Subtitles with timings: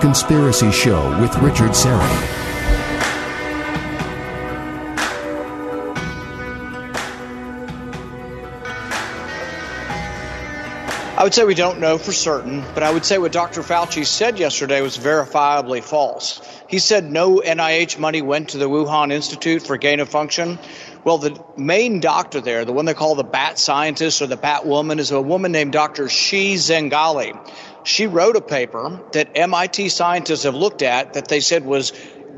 [0.00, 2.46] Conspiracy Show with Richard Syrett.
[11.18, 13.62] I would say we don't know for certain, but I would say what Dr.
[13.62, 16.42] Fauci said yesterday was verifiably false.
[16.68, 20.58] He said no NIH money went to the Wuhan Institute for gain of function.
[21.04, 24.66] Well, the main doctor there, the one they call the bat scientist or the bat
[24.66, 26.10] woman, is a woman named Dr.
[26.10, 27.32] Shi Zhengli.
[27.86, 31.92] She wrote a paper that MIT scientists have looked at that they said was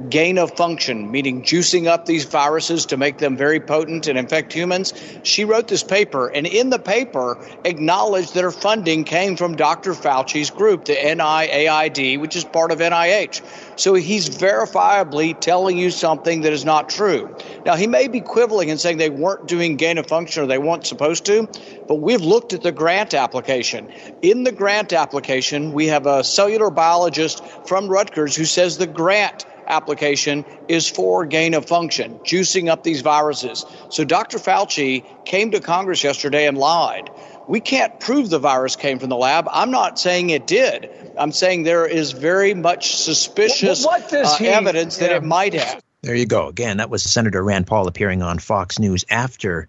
[0.09, 4.53] gain of function, meaning juicing up these viruses to make them very potent and infect
[4.53, 4.95] humans.
[5.25, 9.95] She wrote this paper, and in the paper, acknowledged that her funding came from Dr.
[9.95, 13.43] Fauci's group, the NIAID, which is part of NIH.
[13.77, 17.35] So he's verifiably telling you something that is not true.
[17.65, 20.59] Now, he may be quibbling and saying they weren't doing gain of function or they
[20.59, 21.49] weren't supposed to,
[21.87, 23.89] but we've looked at the grant application.
[24.23, 29.47] In the grant application, we have a cellular biologist from Rutgers who says the grant
[29.69, 33.65] application is for gain of function, juicing up these viruses.
[33.91, 34.39] So Dr.
[34.39, 37.11] Fauci came to Congress yesterday and lied.
[37.47, 39.49] We can't prove the virus came from the lab.
[39.51, 40.91] I'm not saying it did.
[41.19, 45.09] I'm saying there is very much suspicious what, what uh, he, evidence yeah.
[45.09, 45.83] that it might have.
[46.03, 46.49] There you go.
[46.49, 49.67] Again, that was Senator Rand Paul appearing on Fox News after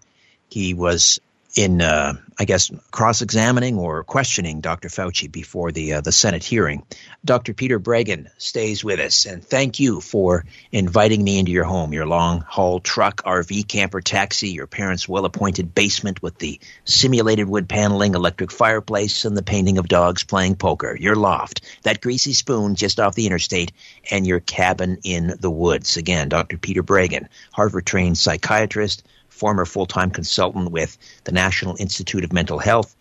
[0.48, 1.20] he was
[1.54, 4.88] in, uh, I guess, cross-examining or questioning Dr.
[4.88, 6.84] Fauci before the uh, the Senate hearing.
[7.24, 7.54] Dr.
[7.54, 12.06] Peter Breggin stays with us, and thank you for inviting me into your home, your
[12.06, 18.52] long-haul truck, RV, camper, taxi, your parents' well-appointed basement with the simulated wood paneling, electric
[18.52, 23.14] fireplace, and the painting of dogs playing poker, your loft, that greasy spoon just off
[23.14, 23.72] the interstate,
[24.10, 25.96] and your cabin in the woods.
[25.96, 26.56] Again, Dr.
[26.56, 29.02] Peter Breggin, Harvard-trained psychiatrist
[29.40, 32.94] former full time consultant with the National Institute of Mental Health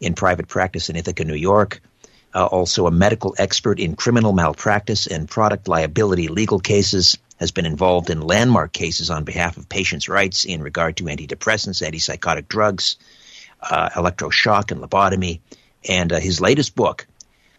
[0.00, 1.80] in private practice in Ithaca, New York.
[2.34, 7.66] Uh, also, a medical expert in criminal malpractice and product liability legal cases, has been
[7.66, 12.96] involved in landmark cases on behalf of patients' rights in regard to antidepressants, antipsychotic drugs,
[13.62, 15.40] uh, electroshock, and lobotomy.
[15.88, 17.06] And uh, his latest book,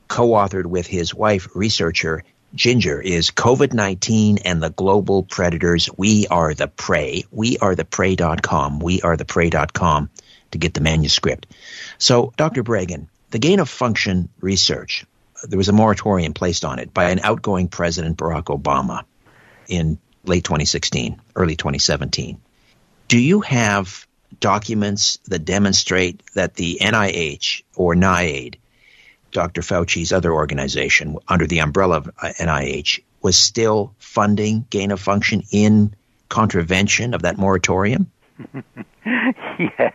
[0.10, 2.24] co authored with his wife, researcher
[2.56, 5.90] Ginger is COVID 19 and the global predators.
[5.96, 7.26] We are the prey.
[7.32, 8.80] We are the prey.com.
[8.80, 10.10] We are the prey.com
[10.52, 11.48] to get the manuscript.
[11.98, 12.64] So, Dr.
[12.64, 15.06] Breggin, the gain of function research,
[15.44, 19.04] there was a moratorium placed on it by an outgoing President Barack Obama
[19.68, 22.40] in late 2016, early 2017.
[23.08, 24.08] Do you have
[24.40, 28.56] documents that demonstrate that the NIH or NIAID
[29.38, 29.62] Dr.
[29.62, 32.10] Fauci's other organization under the umbrella of
[32.40, 35.94] NIH was still funding gain of function in
[36.28, 38.10] contravention of that moratorium?
[39.06, 39.94] yes.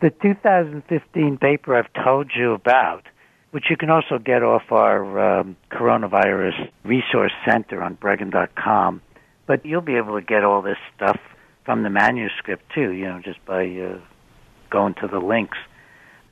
[0.00, 3.02] The 2015 paper I've told you about,
[3.50, 9.02] which you can also get off our um, coronavirus resource center on Breggin.com,
[9.46, 11.20] but you'll be able to get all this stuff
[11.66, 13.98] from the manuscript too, you know, just by uh,
[14.70, 15.58] going to the links.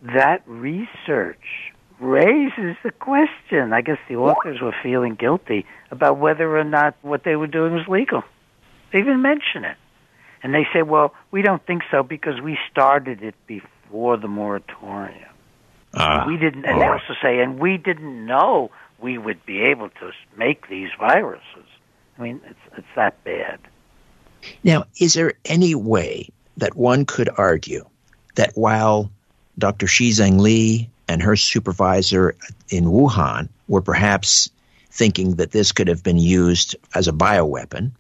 [0.01, 1.72] That research
[2.03, 3.73] raises the question.
[3.73, 7.75] I guess the authors were feeling guilty about whether or not what they were doing
[7.75, 8.23] was legal.
[8.93, 9.77] They even mention it.
[10.43, 15.31] And they say, well, we don't think so because we started it before the moratorium.
[15.95, 18.71] Uh, we didn't, and they also say, and we didn't know
[19.01, 21.67] we would be able to make these viruses.
[22.19, 23.61] I mean, it's, it's that bad.
[24.65, 27.85] Now, is there any way that one could argue
[28.35, 29.11] that while
[29.59, 29.87] Dr.
[29.87, 32.37] Shi Zheng Li and her supervisor
[32.69, 34.51] in Wuhan were perhaps
[34.91, 37.93] thinking that this could have been used as a bioweapon,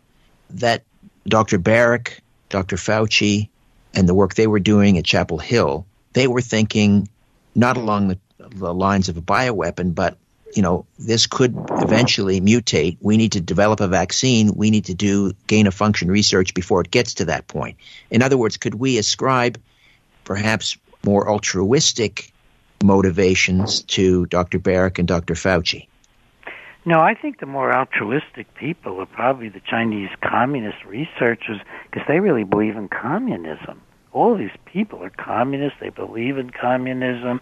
[0.50, 0.82] that
[1.26, 1.58] Dr.
[1.58, 2.76] Baric, Dr.
[2.76, 3.48] Fauci,
[3.94, 7.08] and the work they were doing at Chapel Hill, they were thinking
[7.54, 10.18] not along the, the lines of a bioweapon, but
[10.54, 12.98] you know, this could eventually mutate.
[13.00, 14.54] We need to develop a vaccine.
[14.54, 17.78] We need to do gain of function research before it gets to that point.
[18.10, 19.58] In other words, could we ascribe
[20.24, 22.32] perhaps more altruistic
[22.82, 24.58] motivations to Dr.
[24.58, 25.34] Baric and Dr.
[25.34, 25.88] Fauci?
[26.84, 32.18] No, I think the more altruistic people are probably the Chinese communist researchers because they
[32.18, 33.80] really believe in communism.
[34.12, 35.78] All these people are communists.
[35.80, 37.40] They believe in communism.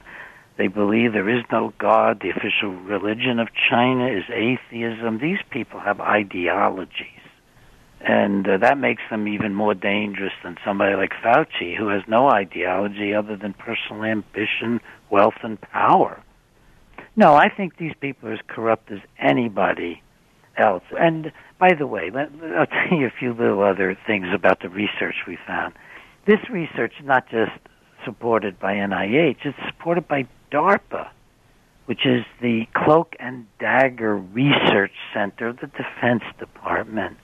[0.59, 2.21] They believe there is no God.
[2.21, 5.19] The official religion of China is atheism.
[5.19, 7.07] These people have ideologies.
[8.03, 12.29] And uh, that makes them even more dangerous than somebody like Fauci, who has no
[12.29, 16.23] ideology other than personal ambition, wealth, and power.
[17.17, 20.03] No, I think these people are as corrupt as anybody
[20.57, 20.85] else.
[20.99, 24.69] And by the way, let, I'll tell you a few little other things about the
[24.69, 25.75] research we found.
[26.27, 27.53] This research is not just
[28.05, 31.11] supported by NIH, it's supported by DARPA
[31.91, 37.17] which is the Cloak and Dagger Research Center of the Defense Department.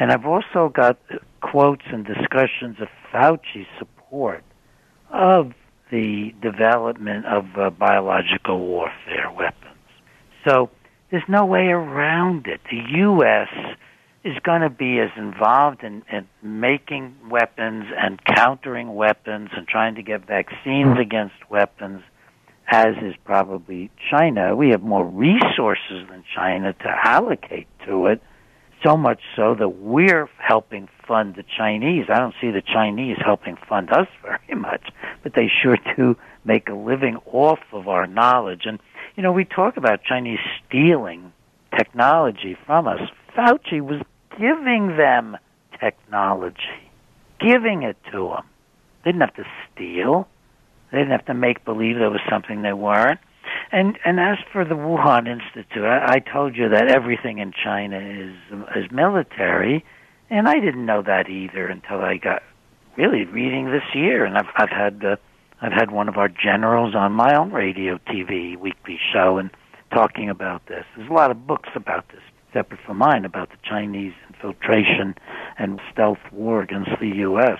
[0.00, 0.98] And I've also got
[1.40, 4.42] quotes and discussions of Fauci's support
[5.10, 5.52] of
[5.94, 9.78] the development of uh, biological warfare weapons.
[10.44, 10.70] So
[11.12, 12.60] there's no way around it.
[12.68, 13.76] The U.S.
[14.24, 19.94] is going to be as involved in, in making weapons and countering weapons and trying
[19.94, 22.02] to get vaccines against weapons
[22.66, 24.56] as is probably China.
[24.56, 28.20] We have more resources than China to allocate to it,
[28.84, 32.06] so much so that we're helping fund the Chinese.
[32.08, 34.88] I don't see the Chinese helping fund us very much,
[35.22, 38.62] but they sure do make a living off of our knowledge.
[38.66, 38.78] And,
[39.16, 41.32] you know, we talk about Chinese stealing
[41.76, 43.00] technology from us.
[43.36, 44.00] Fauci was
[44.38, 45.36] giving them
[45.80, 46.90] technology,
[47.40, 48.44] giving it to them.
[49.04, 50.28] They didn't have to steal.
[50.90, 53.20] They didn't have to make believe there was something they weren't.
[53.74, 57.98] And and as for the Wuhan Institute, I, I told you that everything in China
[57.98, 58.36] is
[58.76, 59.84] is military,
[60.30, 62.44] and I didn't know that either until I got
[62.96, 64.24] really reading this year.
[64.24, 65.16] And I've I've had uh,
[65.60, 69.50] I've had one of our generals on my own radio TV weekly show and
[69.92, 70.84] talking about this.
[70.96, 72.22] There's a lot of books about this,
[72.52, 75.16] separate from mine, about the Chinese infiltration
[75.58, 77.58] and stealth war against the U.S.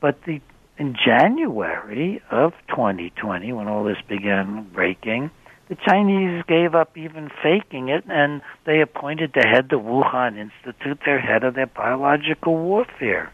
[0.00, 0.40] But the
[0.78, 5.30] in January of 2020, when all this began breaking,
[5.68, 11.00] the Chinese gave up even faking it, and they appointed the head the Wuhan Institute
[11.04, 13.32] their head of their biological warfare.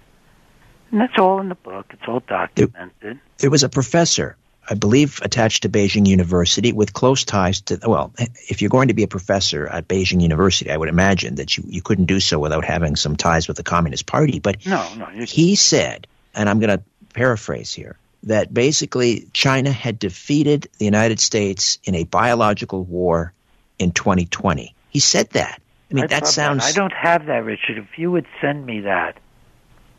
[0.91, 1.87] And that's all in the book.
[1.91, 3.21] It's all documented.
[3.39, 4.37] There was a professor,
[4.69, 8.13] I believe, attached to Beijing University with close ties to, well,
[8.49, 11.65] if you're going to be a professor at Beijing University, I would imagine that you,
[11.67, 14.39] you couldn't do so without having some ties with the Communist Party.
[14.39, 16.83] But no, no, he said, and I'm going to
[17.13, 23.33] paraphrase here, that basically China had defeated the United States in a biological war
[23.79, 24.75] in 2020.
[24.91, 25.61] He said that.
[25.91, 26.65] I mean, I that sounds.
[26.65, 27.79] I don't have that, Richard.
[27.79, 29.19] If you would send me that,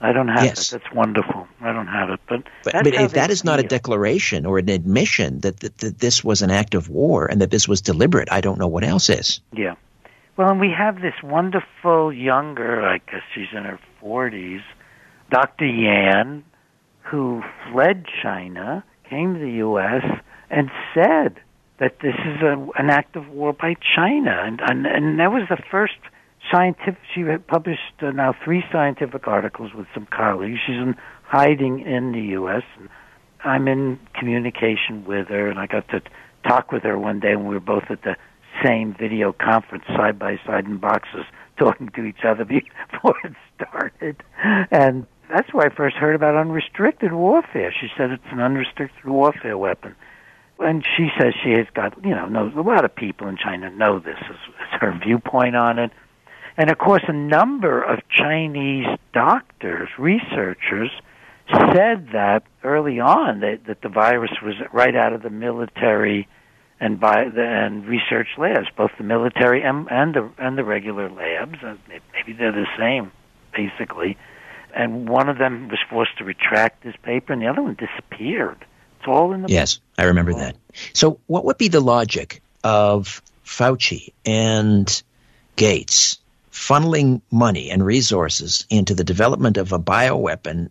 [0.01, 0.71] I don't have yes.
[0.71, 0.79] it.
[0.81, 1.47] That's wonderful.
[1.61, 4.69] I don't have it, but but, but if that is not a declaration or an
[4.69, 8.31] admission that, that that this was an act of war and that this was deliberate,
[8.31, 9.41] I don't know what else is.
[9.51, 9.75] Yeah.
[10.37, 14.61] Well, and we have this wonderful younger, I guess she's in her forties,
[15.29, 15.65] Dr.
[15.65, 16.45] Yan,
[17.09, 17.41] who
[17.71, 20.03] fled China, came to the U.S.,
[20.49, 21.39] and said
[21.79, 25.43] that this is a, an act of war by China, and, and and that was
[25.49, 25.99] the first
[26.51, 26.97] scientific.
[27.13, 30.59] She published uh, now three scientific articles with some colleagues.
[30.65, 32.63] She's in hiding in the U.S.
[32.77, 32.89] And
[33.43, 36.01] I'm in communication with her, and I got to
[36.47, 38.15] talk with her one day when we were both at the
[38.63, 41.25] same video conference, side by side in boxes,
[41.57, 44.23] talking to each other before it started,
[44.71, 47.73] and that's where I first heard about unrestricted warfare.
[47.79, 49.95] She said it's an unrestricted warfare weapon.
[50.59, 53.69] And she says she has got, you know, knows a lot of people in China
[53.69, 55.91] know this is, is her viewpoint on it.
[56.57, 60.91] And of course, a number of Chinese doctors, researchers,
[61.47, 66.27] said that early on that, that the virus was right out of the military
[66.81, 71.09] and by the and research labs, both the military and, and the and the regular
[71.09, 71.57] labs.
[71.87, 73.11] Maybe they're the same,
[73.53, 74.17] basically
[74.75, 78.57] and one of them was forced to retract his paper, and the other one disappeared.
[78.99, 79.79] It's all in the yes.
[79.97, 80.55] I remember that.
[80.93, 85.01] So, what would be the logic of Fauci and
[85.55, 86.19] Gates
[86.51, 90.69] funneling money and resources into the development of a bioweapon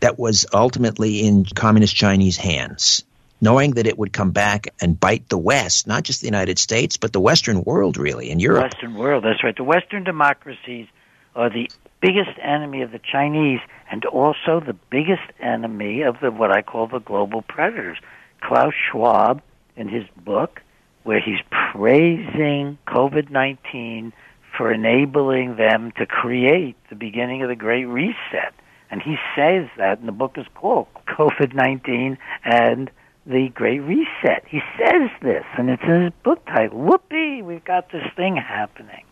[0.00, 3.04] that was ultimately in communist Chinese hands?
[3.40, 6.96] knowing that it would come back and bite the West, not just the United States,
[6.96, 8.64] but the Western world, really, in Europe.
[8.64, 9.56] Western world, that's right.
[9.56, 10.86] The Western democracies
[11.34, 11.70] are the
[12.00, 13.60] biggest enemy of the Chinese
[13.90, 17.98] and also the biggest enemy of the what I call the global predators.
[18.40, 19.42] Klaus Schwab
[19.76, 20.60] in his book
[21.02, 24.12] where he's praising COVID-19
[24.56, 28.52] for enabling them to create the beginning of the great reset.
[28.90, 32.90] And he says that and the book is called COVID-19 and
[33.26, 34.44] the Great Reset.
[34.48, 36.78] He says this, and it's in his book title.
[36.78, 39.04] Whoopee, we've got this thing happening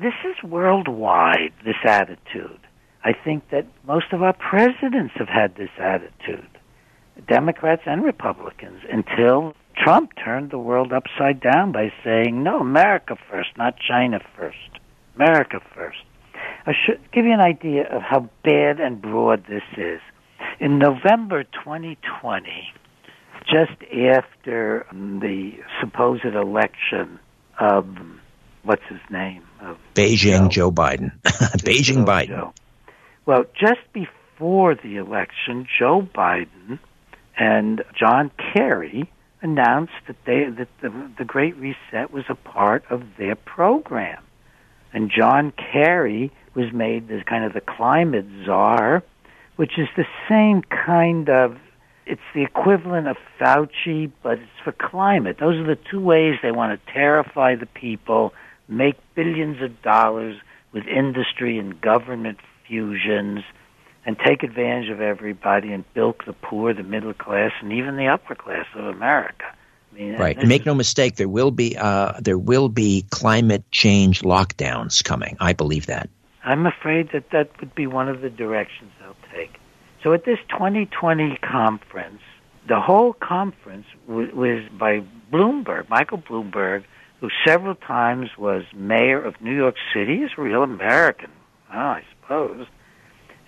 [0.00, 2.58] this is worldwide, this attitude.
[3.04, 6.48] I think that most of our presidents have had this attitude,
[7.28, 13.50] Democrats and Republicans, until Trump turned the world upside down by saying, no, America first,
[13.56, 14.56] not China first.
[15.16, 15.98] America first.
[16.66, 20.00] I should give you an idea of how bad and broad this is.
[20.58, 22.72] In November 2020,
[23.46, 27.18] just after the supposed election
[27.58, 27.86] of
[28.62, 29.42] what's his name?
[29.60, 31.12] Of Beijing Joe, Joe Biden.
[31.22, 32.28] Beijing Biden.
[32.28, 32.54] Joe.
[33.26, 36.78] Well, just before the election, Joe Biden
[37.36, 39.10] and John Kerry,
[39.42, 44.22] announced that they that the, the Great Reset was a part of their program,
[44.92, 49.02] and John Kerry was made the kind of the climate czar,
[49.56, 51.56] which is the same kind of
[52.10, 55.36] it's the equivalent of Fauci, but it's for climate.
[55.38, 58.34] Those are the two ways they want to terrify the people,
[58.68, 60.36] make billions of dollars
[60.72, 63.42] with industry and government fusions,
[64.04, 68.08] and take advantage of everybody and bilk the poor, the middle class, and even the
[68.08, 69.44] upper class of America.
[69.92, 70.36] I mean, right.
[70.36, 75.36] And make no mistake, there will be uh, there will be climate change lockdowns coming.
[75.40, 76.08] I believe that.
[76.42, 78.92] I'm afraid that that would be one of the directions.
[80.02, 82.22] So at this 2020 conference,
[82.68, 85.02] the whole conference was, was by
[85.32, 86.84] Bloomberg, Michael Bloomberg,
[87.20, 90.18] who several times was mayor of New York City.
[90.20, 91.30] He's a real American,
[91.68, 92.66] I suppose.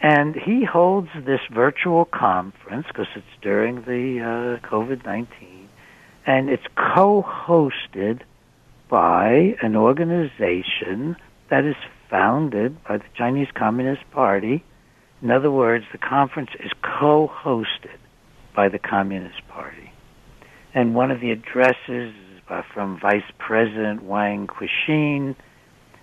[0.01, 5.69] And he holds this virtual conference because it's during the uh, COVID 19,
[6.27, 8.23] and it's co hosted
[8.89, 11.17] by an organization
[11.49, 11.77] that is
[12.11, 14.65] founded by the Chinese Communist Party.
[15.23, 17.99] In other words, the conference is co hosted
[18.57, 19.93] by the Communist Party.
[20.75, 25.35] And one of the addresses is from Vice President Wang Qishan,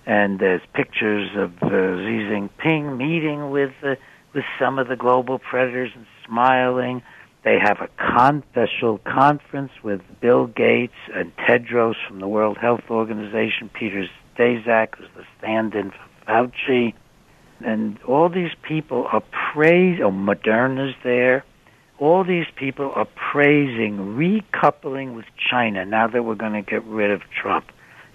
[0.05, 3.95] and there's pictures of uh, Xi Jinping meeting with uh,
[4.33, 7.01] with some of the global predators and smiling.
[7.43, 12.89] They have a con- special conference with Bill Gates and Tedros from the World Health
[12.89, 14.07] Organization, Peter
[14.37, 16.93] Daszak, who's the stand-in for Fauci,
[17.61, 19.23] and all these people are
[19.53, 20.03] praising.
[20.03, 21.43] Oh, Moderna's there.
[21.97, 27.11] All these people are praising recoupling with China now that we're going to get rid
[27.11, 27.65] of Trump.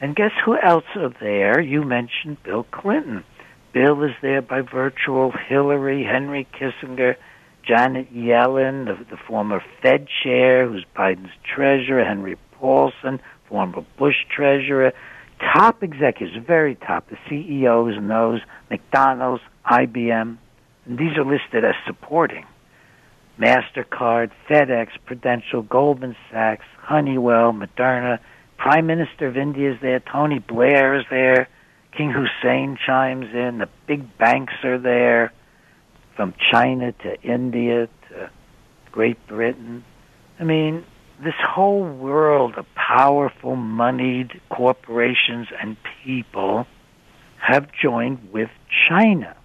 [0.00, 1.60] And guess who else are there?
[1.60, 3.24] You mentioned Bill Clinton.
[3.72, 7.16] Bill is there by virtual Hillary, Henry Kissinger,
[7.66, 14.92] Janet Yellen, the, the former Fed chair, who's Biden's treasurer, Henry Paulson, former Bush treasurer,
[15.40, 20.36] top executives, very top, the CEOs and those, McDonald's, IBM,
[20.86, 22.44] and these are listed as supporting.
[23.38, 28.18] MasterCard, FedEx, Prudential, Goldman Sachs, Honeywell, Moderna,
[28.58, 31.48] Prime Minister of India is there, Tony Blair is there,
[31.96, 35.32] King Hussein chimes in, the big banks are there,
[36.16, 38.30] from China to India to
[38.92, 39.84] Great Britain.
[40.38, 40.84] I mean,
[41.22, 46.66] this whole world of powerful, moneyed corporations and people
[47.38, 48.50] have joined with
[48.88, 49.36] China.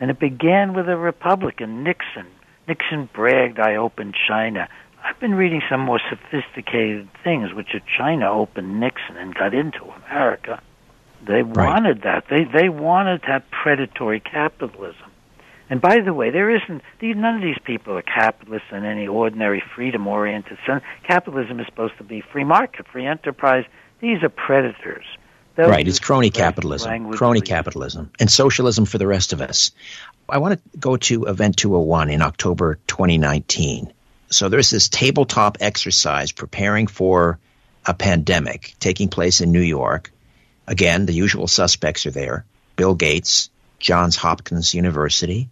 [0.00, 2.26] And it began with a Republican, Nixon.
[2.68, 4.68] Nixon bragged, I opened China.
[5.02, 9.84] I've been reading some more sophisticated things, which are China opened Nixon and got into
[9.84, 10.62] America.
[11.26, 11.56] They right.
[11.56, 12.24] wanted that.
[12.28, 15.10] They they wanted to have predatory capitalism.
[15.70, 19.06] And by the way, there isn't these, none of these people are capitalists in any
[19.06, 20.82] ordinary freedom-oriented sense.
[21.04, 23.64] Capitalism is supposed to be free market, free enterprise.
[24.00, 25.04] These are predators.
[25.56, 29.70] Those right, it's crony capitalism, crony capitalism, and socialism for the rest of us.
[30.28, 33.92] I want to go to Event 201 in October 2019.
[34.30, 37.38] So there's this tabletop exercise preparing for
[37.86, 40.10] a pandemic taking place in New York.
[40.66, 42.44] Again, the usual suspects are there
[42.74, 45.50] Bill Gates, Johns Hopkins University.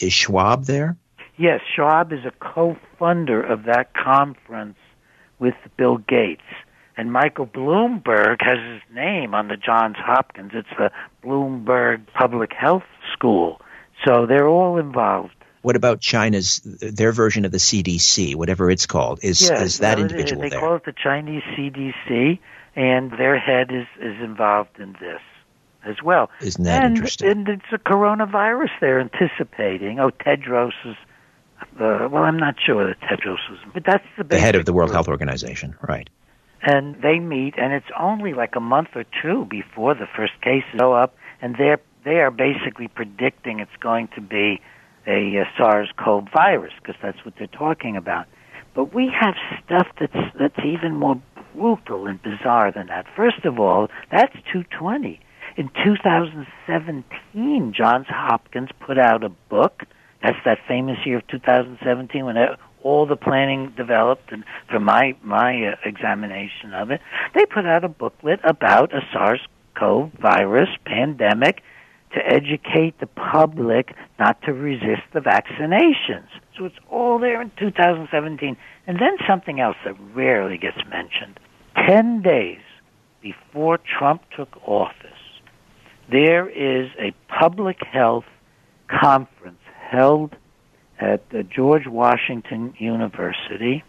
[0.00, 0.96] Is Schwab there?
[1.36, 4.76] Yes, Schwab is a co funder of that conference
[5.38, 6.42] with Bill Gates.
[6.96, 10.52] And Michael Bloomberg has his name on the Johns Hopkins.
[10.54, 10.92] It's the
[11.24, 13.60] Bloomberg Public Health School.
[14.06, 15.34] So they're all involved.
[15.62, 19.20] What about China's their version of the CDC, whatever it's called?
[19.22, 20.60] Is yes, is that individual they there?
[20.60, 22.38] call it the Chinese CDC,
[22.76, 25.22] and their head is is involved in this
[25.86, 26.30] as well.
[26.40, 27.30] Isn't that and, interesting?
[27.30, 30.00] And it's a coronavirus they're anticipating.
[30.00, 30.96] Oh, Tedros is.
[31.80, 34.72] Uh, well, I'm not sure that Tedros is, but that's the the head of the
[34.72, 36.10] World Health Organization, right?
[36.62, 40.68] And they meet, and it's only like a month or two before the first cases
[40.78, 44.60] go up, and they're they are basically predicting it's going to be
[45.06, 48.26] a, a SARS-CoV virus because that's what they're talking about.
[48.74, 51.20] But we have stuff that's that's even more
[51.54, 53.06] brutal and bizarre than that.
[53.16, 55.20] First of all, that's 220.
[55.56, 59.84] In 2017, Johns Hopkins put out a book.
[60.22, 62.36] That's that famous year of 2017 when
[62.82, 67.00] all the planning developed, and for my my uh, examination of it,
[67.34, 71.62] they put out a booklet about a SARS-CoV virus pandemic
[72.14, 76.28] to educate the public not to resist the vaccinations.
[76.56, 78.56] So it's all there in 2017.
[78.86, 81.40] And then something else that rarely gets mentioned.
[81.74, 82.60] Ten days
[83.20, 85.13] before Trump took office,
[86.10, 88.24] there is a public health
[88.88, 90.34] conference held
[91.00, 93.82] at the George Washington University,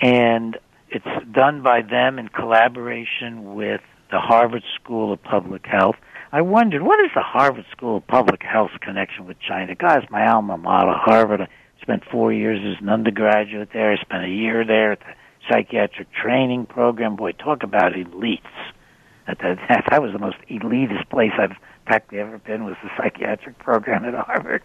[0.00, 5.96] and it's done by them in collaboration with the Harvard School of Public Health.
[6.32, 9.74] I wondered, what is the Harvard School of Public Health connection with China?
[9.74, 11.42] Guys, my alma mater, Harvard.
[11.42, 11.48] I
[11.80, 13.92] spent four years as an undergraduate there.
[13.92, 15.14] I spent a year there at the
[15.50, 17.16] psychiatric training program.
[17.16, 18.40] Boy, talk about elites.
[19.26, 23.58] That, that, that was the most elitist place I've practically ever been was the psychiatric
[23.58, 24.62] program at Harvard.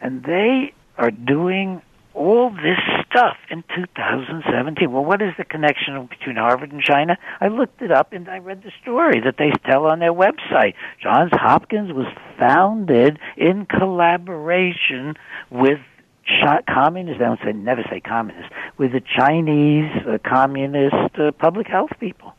[0.00, 1.82] And they are doing
[2.14, 4.90] all this stuff in 2017.
[4.90, 7.16] Well, what is the connection between Harvard and China?
[7.40, 10.74] I looked it up and I read the story that they tell on their website.
[11.00, 12.06] Johns Hopkins was
[12.38, 15.14] founded in collaboration
[15.50, 15.78] with
[16.66, 17.22] communists.
[17.22, 22.34] I don't say never say communist with the Chinese uh, communist uh, public health people.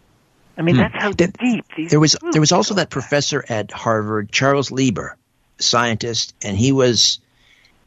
[0.59, 0.81] I mean, hmm.
[0.81, 1.89] that's how deep these.
[1.89, 5.15] There was there was also that professor at Harvard, Charles Lieber,
[5.57, 7.19] scientist, and he was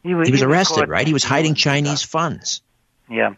[0.01, 1.05] he was, he was he arrested, was right?
[1.05, 2.09] He was hiding Chinese stuff.
[2.09, 2.61] funds.
[3.09, 3.35] Yeah.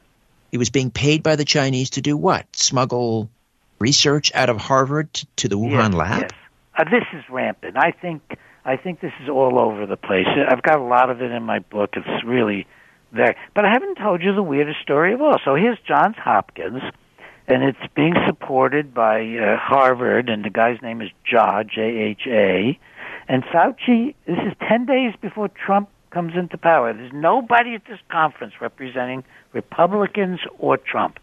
[0.51, 2.45] He was being paid by the Chinese to do what?
[2.55, 3.29] Smuggle
[3.77, 6.21] research out of Harvard to, to the Wuhan yes, lab?
[6.21, 6.31] Yes.
[6.77, 7.75] Uh, this is rampant.
[7.77, 10.27] I think I think this is all over the place.
[10.27, 11.91] I've got a lot of it in my book.
[11.97, 12.67] It's really
[13.11, 13.35] there.
[13.53, 15.37] But I haven't told you the weirdest story of all.
[15.43, 16.81] So here's Johns Hopkins,
[17.47, 22.79] and it's being supported by uh, Harvard, and the guy's name is Jha, J-H-A.
[23.27, 26.93] And Fauci, this is 10 days before Trump comes into power.
[26.93, 29.23] There's nobody at this conference representing
[29.53, 31.19] Republicans or Trump.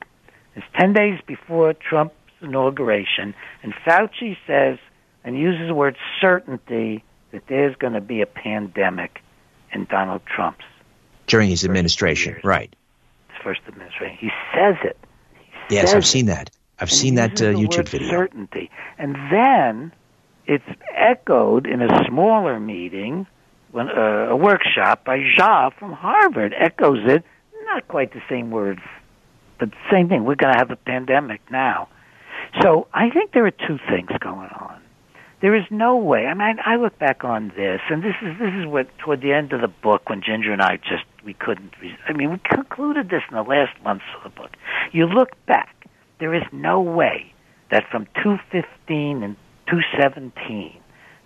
[0.54, 4.78] It's 10 days before Trump's inauguration, and Fauci says
[5.24, 9.20] and uses the word certainty that there's going to be a pandemic
[9.72, 10.64] in Donald Trump's
[11.26, 12.74] during his administration, right?
[13.28, 14.18] His first administration.
[14.20, 14.98] He says it.
[15.68, 16.50] Yes, I've seen that.
[16.78, 18.10] I've seen that uh, YouTube video.
[18.10, 19.92] Certainty, and then
[20.46, 23.26] it's echoed in a smaller meeting
[23.70, 27.24] when, uh, a workshop by Jha from Harvard echoes it.
[27.64, 28.80] Not quite the same words,
[29.58, 30.24] but the same thing.
[30.24, 31.88] We're going to have a pandemic now.
[32.60, 34.81] So I think there are two things going on.
[35.42, 36.26] There is no way.
[36.26, 39.32] I mean, I look back on this, and this is this is what toward the
[39.32, 41.72] end of the book when Ginger and I just we couldn't.
[42.08, 44.52] I mean, we concluded this in the last months of the book.
[44.92, 45.74] You look back.
[46.20, 47.32] There is no way
[47.72, 50.80] that from 215 and 217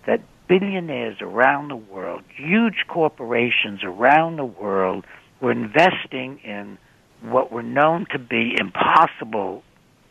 [0.07, 5.05] that billionaires around the world, huge corporations around the world,
[5.41, 6.79] were investing in
[7.21, 9.61] what were known to be impossible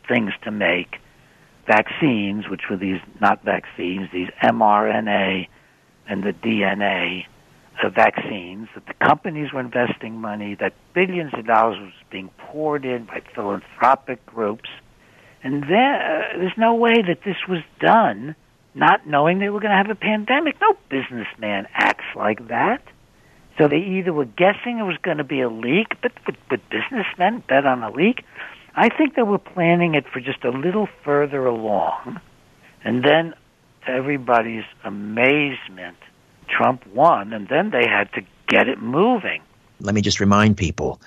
[0.07, 0.99] things to make
[1.67, 5.47] vaccines, which were these not vaccines, these mRNA
[6.07, 7.25] and the DNA
[7.83, 12.85] uh, vaccines, that the companies were investing money, that billions of dollars was being poured
[12.85, 14.69] in by philanthropic groups.
[15.43, 18.35] And there, uh, there's no way that this was done
[18.73, 20.55] not knowing they were going to have a pandemic.
[20.61, 22.81] No businessman acts like that.
[23.57, 26.61] So they either were guessing it was going to be a leak, but would, would
[26.69, 28.23] businessmen bet on a leak?
[28.77, 32.21] I think they were planning it for just a little further along.
[32.83, 33.33] And then,
[33.85, 35.97] to everybody's amazement,
[36.47, 39.41] Trump won, and then they had to get it moving.
[39.79, 41.01] Let me just remind people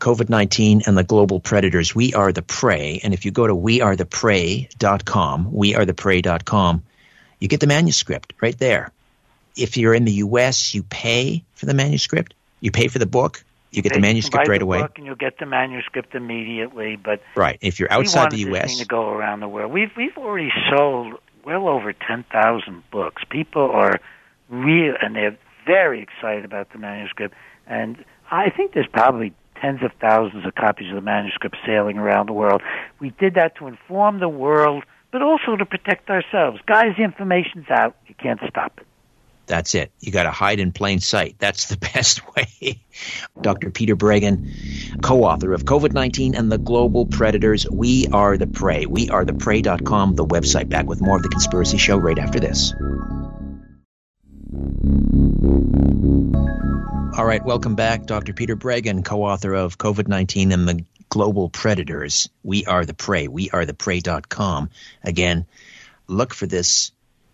[0.00, 1.94] COVID 19 and the global predators.
[1.94, 3.00] We are the prey.
[3.04, 6.82] And if you go to wearetheprey.com, wearetheprey.com,
[7.38, 8.92] you get the manuscript right there.
[9.56, 12.32] If you're in the U.S., you pay for the manuscript.
[12.60, 13.44] You pay for the book.
[13.70, 14.80] You get the manuscript right the away.
[14.82, 16.96] Book and you'll get the manuscript immediately.
[16.96, 19.72] But right, if you're outside the U.S., to go around the world.
[19.72, 23.22] We've we've already sold well over ten thousand books.
[23.30, 24.00] People are
[24.48, 27.34] real, and they're very excited about the manuscript.
[27.66, 32.28] And I think there's probably tens of thousands of copies of the manuscript sailing around
[32.28, 32.62] the world.
[32.98, 36.60] We did that to inform the world but also to protect ourselves.
[36.66, 37.96] Guys, the information's out.
[38.06, 38.86] You can't stop it.
[39.50, 39.90] That's it.
[39.98, 41.34] You got to hide in plain sight.
[41.40, 42.84] That's the best way.
[43.40, 43.70] Dr.
[43.70, 47.68] Peter Breggin, co author of COVID 19 and the Global Predators.
[47.68, 48.86] We are the prey.
[48.86, 50.68] We are the prey.com, the website.
[50.68, 52.72] Back with more of the Conspiracy Show right after this.
[57.18, 58.06] All right, welcome back.
[58.06, 58.32] Dr.
[58.32, 62.28] Peter Breggin, co author of COVID 19 and the global predators.
[62.44, 63.26] We are the prey.
[63.26, 64.70] We are the prey.com.
[65.02, 65.46] Again,
[66.06, 66.92] look for this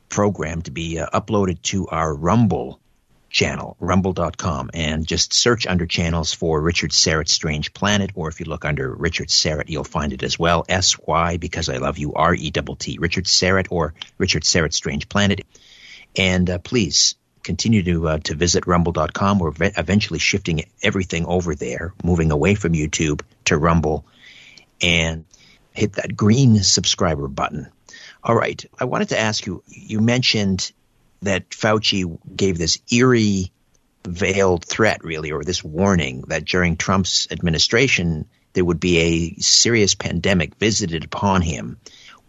[0.08, 2.80] program to be uh, uploaded to our Rumble
[3.28, 8.46] channel, rumble.com, and just search under channels for Richard Syrett's Strange Planet, or if you
[8.46, 10.64] look under Richard Syrett, you'll find it as well.
[10.68, 14.76] S Y, because I love you, R E T T, Richard Syrett or Richard Syrett's
[14.76, 15.42] Strange Planet.
[16.16, 19.38] And uh, please continue to uh, to visit rumble.com.
[19.38, 24.06] We're eventually shifting everything over there, moving away from YouTube to Rumble,
[24.80, 25.26] and
[25.72, 27.68] hit that green subscriber button.
[28.26, 29.62] All right, I wanted to ask you.
[29.68, 30.72] You mentioned
[31.22, 33.52] that Fauci gave this eerie,
[34.04, 39.94] veiled threat, really, or this warning that during Trump's administration there would be a serious
[39.94, 41.78] pandemic visited upon him,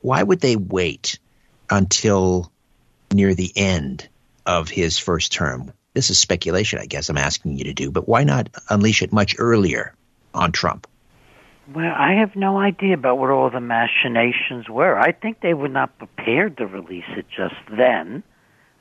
[0.01, 1.17] why would they wait
[1.67, 2.51] until
[3.11, 4.07] near the end
[4.45, 5.73] of his first term?
[5.95, 9.11] This is speculation, I guess I'm asking you to do, but why not unleash it
[9.11, 9.95] much earlier
[10.31, 10.85] on Trump?
[11.73, 14.97] Well, I have no idea about what all the machinations were.
[14.97, 18.23] I think they were not prepared to release it just then.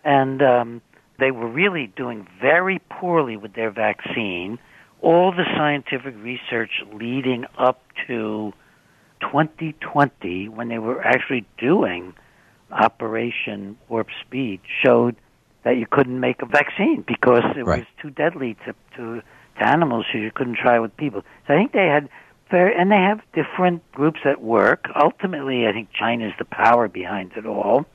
[0.05, 0.83] And um,
[1.19, 4.61] they were really doing very poorly with their vaccine.
[5.03, 8.53] All the scientific research leading up to
[9.21, 12.15] 2020, when they were actually doing
[12.71, 15.17] Operation Warp Speed, showed
[15.65, 17.81] that you couldn't make a vaccine because it right.
[17.81, 19.23] was too deadly to, to
[19.59, 21.23] to animals, so you couldn't try it with people.
[21.47, 22.09] So I think they had
[22.51, 24.89] fair, and they have different groups at work.
[24.95, 27.87] Ultimately, I think China is the power behind it all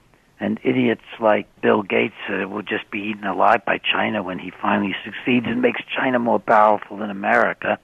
[0.42, 4.52] and idiots like Bill Gates uh, will just be eaten alive by China when he
[4.60, 7.78] finally succeeds and makes China more powerful than America.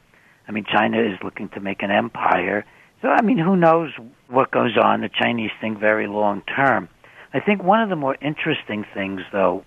[0.48, 2.66] I mean, China is looking to make an empire.
[3.04, 3.92] So, I mean, who knows
[4.28, 5.02] what goes on?
[5.02, 6.90] The Chinese think very long term.
[7.32, 9.64] I think one of the more interesting things, though,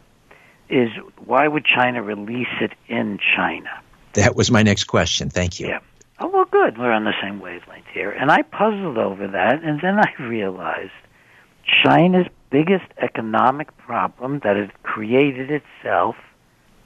[0.68, 0.88] is
[1.24, 3.70] why would China release it in China?
[4.14, 5.30] That was my next question.
[5.30, 5.68] Thank you.
[5.68, 5.78] Yeah.
[6.20, 6.76] Oh, well, good.
[6.76, 8.10] We're on the same wavelength here.
[8.10, 10.92] And I puzzled over that, and then I realized
[11.82, 16.16] China's biggest economic problem that it created itself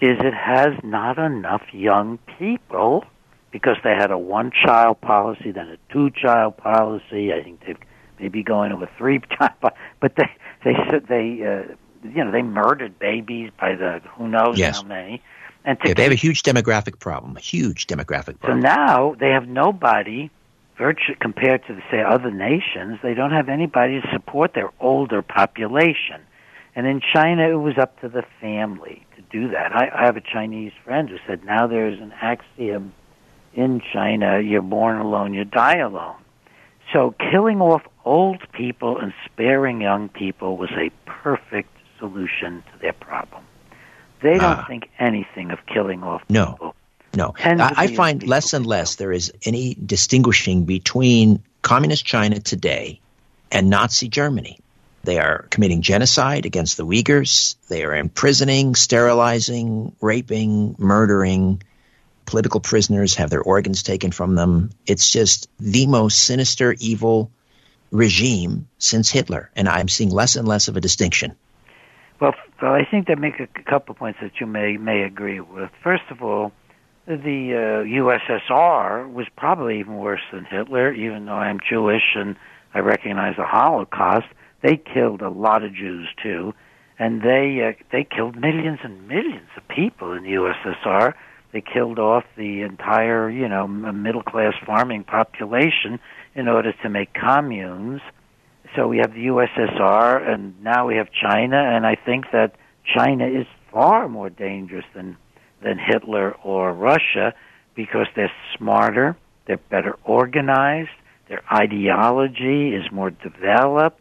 [0.00, 3.04] is it has not enough young people
[3.50, 7.32] because they had a one child policy, then a two child policy.
[7.32, 7.74] I think they
[8.20, 9.52] may be going to a three child,
[10.00, 10.30] but they
[10.64, 14.82] they said they uh, you know they murdered babies by the who knows yes.
[14.82, 15.22] how many.
[15.64, 18.61] And yeah, they have a huge demographic problem, a huge demographic problem.
[18.62, 20.31] So now they have nobody
[20.77, 26.20] virtue compared to say other nations, they don't have anybody to support their older population.
[26.77, 29.74] And in China, it was up to the family to do that.
[29.74, 32.92] I, I have a Chinese friend who said now there's an axiom
[33.55, 36.16] in China: you're born alone, you die alone.
[36.92, 42.92] So killing off old people and sparing young people was a perfect solution to their
[42.92, 43.44] problem.
[44.24, 46.52] They don't uh, think anything of killing off no.
[46.52, 46.74] people.
[47.14, 53.00] No, I, I find less and less there is any distinguishing between communist China today
[53.52, 54.58] and Nazi Germany.
[55.04, 57.56] They are committing genocide against the Uyghurs.
[57.68, 61.62] They are imprisoning, sterilizing, raping, murdering.
[62.24, 64.70] Political prisoners have their organs taken from them.
[64.87, 67.30] It's just the most sinister, evil
[67.90, 69.50] regime since Hitler.
[69.54, 71.37] And I'm seeing less and less of a distinction.
[72.20, 75.70] Well, well I think that make a couple points that you may may agree with.
[75.83, 76.53] First of all,
[77.07, 82.37] the uh, USSR was probably even worse than Hitler, even though I'm Jewish and
[82.72, 84.27] I recognize the Holocaust.
[84.62, 86.55] They killed a lot of Jews too,
[86.98, 91.14] and they uh, they killed millions and millions of people in the USSR.
[91.53, 96.00] They killed off the entire, you know, middle class farming population
[96.35, 98.00] in order to make communes.
[98.74, 103.26] So we have the USSR, and now we have China, and I think that China
[103.26, 105.16] is far more dangerous than
[105.62, 107.32] than Hitler or Russia
[107.74, 110.90] because they're smarter, they're better organized,
[111.28, 114.00] their ideology is more developed,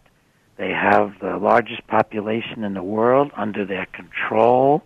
[0.57, 4.83] they have the largest population in the world under their control,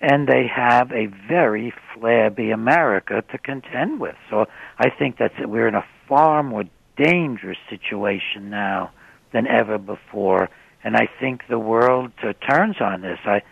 [0.00, 4.16] and they have a very flabby America to contend with.
[4.30, 4.46] So
[4.78, 6.64] I think that we're in a far more
[6.96, 8.90] dangerous situation now
[9.36, 10.48] than ever before,
[10.82, 13.18] and I think the world uh, turns on this.
[13.26, 13.42] I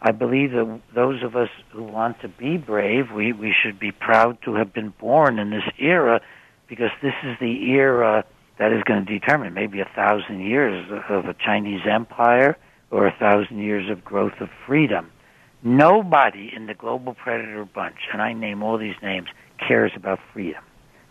[0.00, 3.90] I believe that those of us who want to be brave, we, we should be
[3.90, 6.20] proud to have been born in this era
[6.68, 8.24] because this is the era
[8.58, 12.56] that is going to determine maybe a thousand years of a Chinese empire
[12.90, 15.10] or a thousand years of growth of freedom.
[15.62, 19.28] Nobody in the global predator bunch, and I name all these names,
[19.58, 20.62] cares about freedom.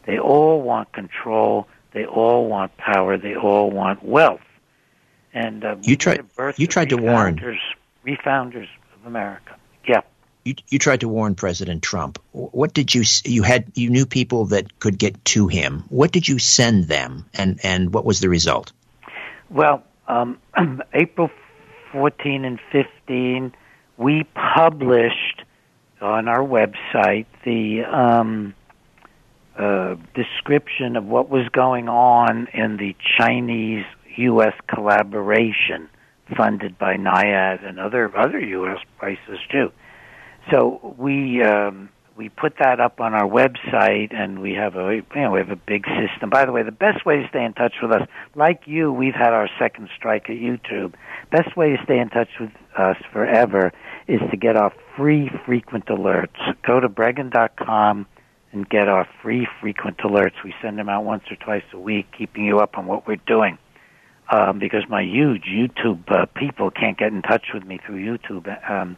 [0.06, 1.68] They all want control.
[1.94, 3.18] They all want power.
[3.18, 4.42] They all want wealth.
[5.34, 6.26] And uh, you tried.
[6.58, 7.40] You tried to warn.
[8.06, 8.68] Refounders
[9.00, 9.56] of America.
[9.88, 10.02] Yeah.
[10.44, 12.20] You, you tried to warn President Trump.
[12.32, 15.86] What did you you had you knew people that could get to him.
[15.90, 18.74] What did you send them, and and what was the result?
[19.50, 20.40] Well, um,
[20.94, 21.30] April
[21.92, 23.54] fourteen and fifteen,
[23.98, 25.44] we published
[26.02, 28.54] on our website the um,
[30.14, 33.86] description of what was going on in the Chinese
[34.18, 34.54] U.S.
[34.68, 35.90] collaboration
[36.36, 38.80] funded by NIAID and other other U.S.
[39.00, 39.72] places too.
[40.52, 45.22] So we um, we put that up on our website, and we have a you
[45.22, 46.30] know we have a big system.
[46.30, 49.16] By the way, the best way to stay in touch with us, like you, we've
[49.16, 50.94] had our second strike at YouTube.
[51.32, 53.72] Best way to stay in touch with us forever
[54.08, 56.38] is to get our free frequent alerts.
[56.66, 58.06] Go to Breggin.com
[58.54, 60.44] and get our free frequent alerts.
[60.44, 63.16] We send them out once or twice a week, keeping you up on what we're
[63.16, 63.58] doing.
[64.30, 68.48] Um, because my huge YouTube uh, people can't get in touch with me through YouTube
[68.70, 68.96] um,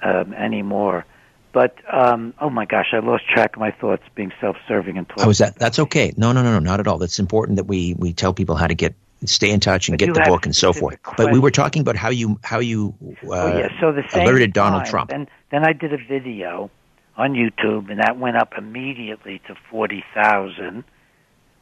[0.00, 1.04] um, anymore.
[1.52, 5.06] But um, oh my gosh, I lost track of my thoughts being self-serving and.
[5.18, 6.14] Oh, is that that's okay?
[6.16, 6.98] No, no, no, no, not at all.
[6.98, 10.06] That's important that we we tell people how to get stay in touch and But
[10.06, 10.98] get the book and so forth.
[11.16, 14.22] But we were talking about how you how you uh, oh yeah, so the same
[14.22, 15.10] alerted Donald time, Trump.
[15.10, 16.70] Then then I did a video
[17.16, 20.84] on YouTube, and that went up immediately to forty thousand.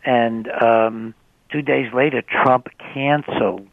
[0.04, 1.14] And um,
[1.50, 3.68] two days later, Trump canceled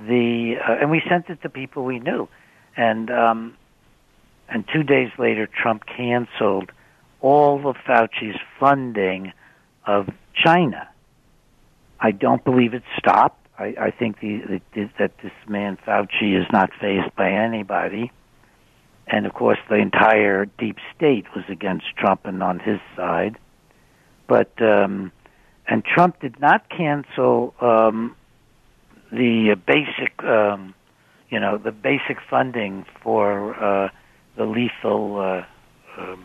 [0.00, 2.28] the, uh, and we sent it to people we knew,
[2.76, 3.56] and um,
[4.48, 6.72] and two days later, Trump canceled
[7.20, 9.32] all of Fauci's funding
[9.86, 10.88] of China.
[12.00, 13.44] I don't believe it stopped.
[13.58, 18.12] I, I think the, the, that this man Fauci is not faced by anybody,
[19.08, 23.36] and of course the entire deep state was against Trump and on his side.
[24.26, 25.12] But um,
[25.66, 28.16] and Trump did not cancel um,
[29.12, 30.74] the uh, basic, um,
[31.30, 33.88] you know, the basic funding for uh,
[34.36, 36.24] the lethal, uh, um,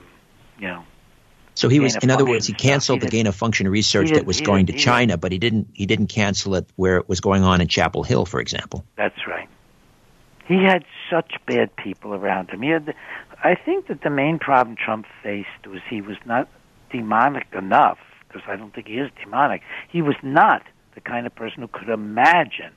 [0.58, 0.84] you know,
[1.56, 4.26] So he was, in other words, he canceled He the gain of function research that
[4.26, 7.44] was going to China, but he didn't he didn't cancel it where it was going
[7.44, 8.86] on in Chapel Hill, for example.
[8.96, 9.50] That's right.
[10.46, 12.62] He had such bad people around him.
[12.62, 12.94] He had,
[13.44, 16.50] I think that the main problem Trump faced was he was not
[16.92, 19.62] demonic enough, because I don't think he is demonic.
[19.90, 20.64] He was not
[20.96, 22.74] the kind of person who could imagine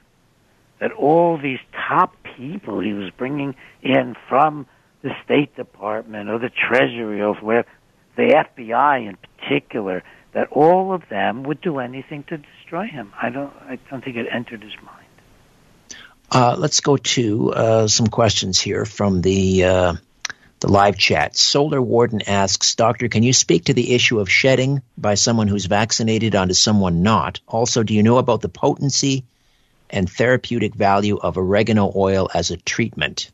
[0.78, 4.66] that all these top people he was bringing in from
[5.02, 7.64] the State Department or the Treasury or where
[8.16, 10.02] the FBI in particular,
[10.32, 13.12] that all of them would do anything to destroy him.
[13.20, 13.52] I don't.
[13.68, 15.05] I don't think it entered his mind.
[16.30, 19.94] Uh, let's go to uh, some questions here from the uh,
[20.60, 21.36] the live chat.
[21.36, 25.66] Solar Warden asks, Doctor, can you speak to the issue of shedding by someone who's
[25.66, 27.40] vaccinated onto someone not?
[27.46, 29.24] Also, do you know about the potency
[29.90, 33.30] and therapeutic value of oregano oil as a treatment?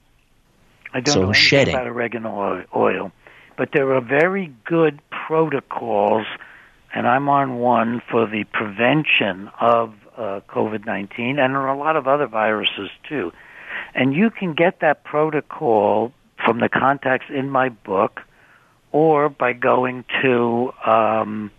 [0.93, 1.75] I don't So know anything shedding.
[1.75, 3.13] about oregano oil- oil,
[3.57, 6.27] but there are very good protocols,
[6.95, 12.07] and I'm on one for the prevention of uh, COVID 19, and a lot of
[12.07, 13.33] other viruses too.
[13.95, 16.13] And you can get that protocol
[16.45, 18.21] from the contacts in my book
[18.91, 21.51] or by going to um,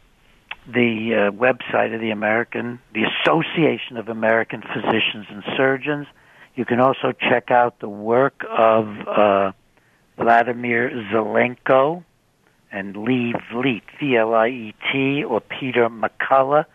[0.67, 6.07] the uh, website of the American, the Association of American Physicians and Surgeons.
[6.55, 9.51] You can also check out the work of uh,
[10.17, 12.03] Vladimir Zelenko
[12.71, 16.65] and Lee Vliet, V-L-I-E-T, or Peter McCullough,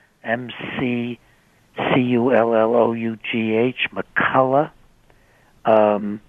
[1.78, 4.70] M-C-C-U-L-L-O-U-G-H, McCullough.
[5.64, 6.20] Um,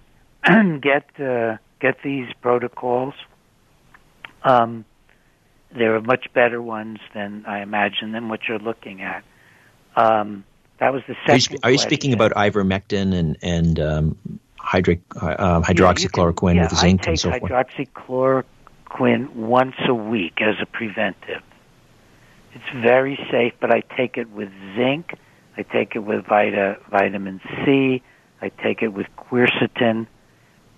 [0.80, 3.14] get uh, get these protocols.
[4.42, 4.84] Um,
[5.76, 9.22] there are much better ones than I imagine than what you're looking at.
[9.96, 10.44] Um,
[10.78, 11.58] that was the Are you, second.
[11.60, 14.16] sp- are you speaking about ivermectin and and um,
[14.58, 17.52] hydric, uh, hydroxychloroquine yeah, with zinc and so forth?
[17.52, 21.42] hydroxychloroquine once a week as a preventive.
[22.52, 25.14] It's very safe, but I take it with zinc.
[25.60, 28.02] I take it with vita, vitamin C.
[28.40, 30.06] I take it with quercetin.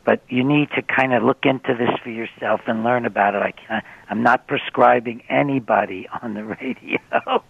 [0.05, 3.43] But you need to kind of look into this for yourself and learn about it.
[3.43, 6.99] I can't, I'm not prescribing anybody on the radio.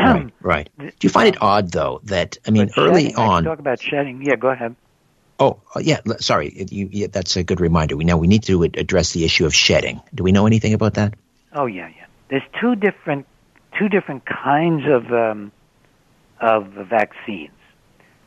[0.00, 0.70] right, right.
[0.78, 3.42] Do you find it odd though that I mean But early shedding, on?
[3.42, 4.22] talk about shedding.
[4.22, 4.76] Yeah, go ahead.
[5.40, 5.98] Oh, uh, yeah.
[6.20, 7.96] Sorry, you, yeah, that's a good reminder.
[7.96, 10.00] We now we need to address the issue of shedding.
[10.14, 11.14] Do we know anything about that?
[11.52, 12.06] Oh yeah, yeah.
[12.28, 13.26] There's two different
[13.76, 15.50] two different kinds of um,
[16.42, 17.52] of vaccines.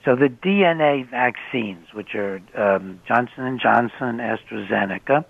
[0.05, 5.25] So the DNA vaccines, which are um, Johnson and Johnson, AstraZeneca,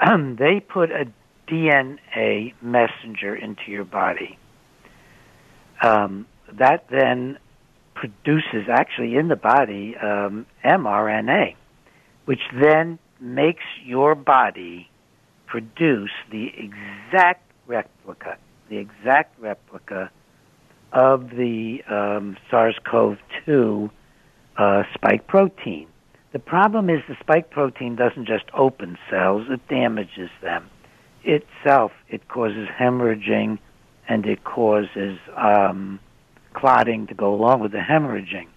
[0.38, 1.06] they put a
[1.48, 4.38] DNA messenger into your body.
[5.82, 7.38] Um, that then
[7.94, 11.54] produces, actually in the body, um, mRNA,
[12.24, 14.90] which then makes your body
[15.46, 18.36] produce the exact replica,
[18.68, 20.10] the exact replica
[20.92, 23.90] of the um, SARS-CoV-2
[24.56, 25.88] uh, spike protein.
[26.32, 30.68] The problem is the spike protein doesn't just open cells; it damages them.
[31.24, 33.58] Itself, it causes hemorrhaging,
[34.08, 35.98] and it causes um,
[36.54, 38.48] clotting to go along with the hemorrhaging.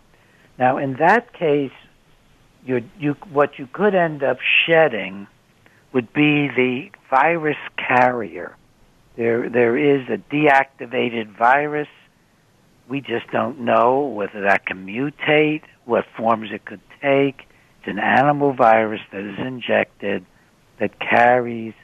[0.58, 1.72] Now, in that case,
[2.66, 5.28] you what you could end up shedding
[5.94, 8.56] would be the virus carrier.
[9.16, 11.88] There there is a deactivated virus.
[12.90, 17.46] We just don't know whether that can mutate, what forms it could take.
[17.80, 20.26] It's an animal virus that is injected
[20.80, 21.76] that carries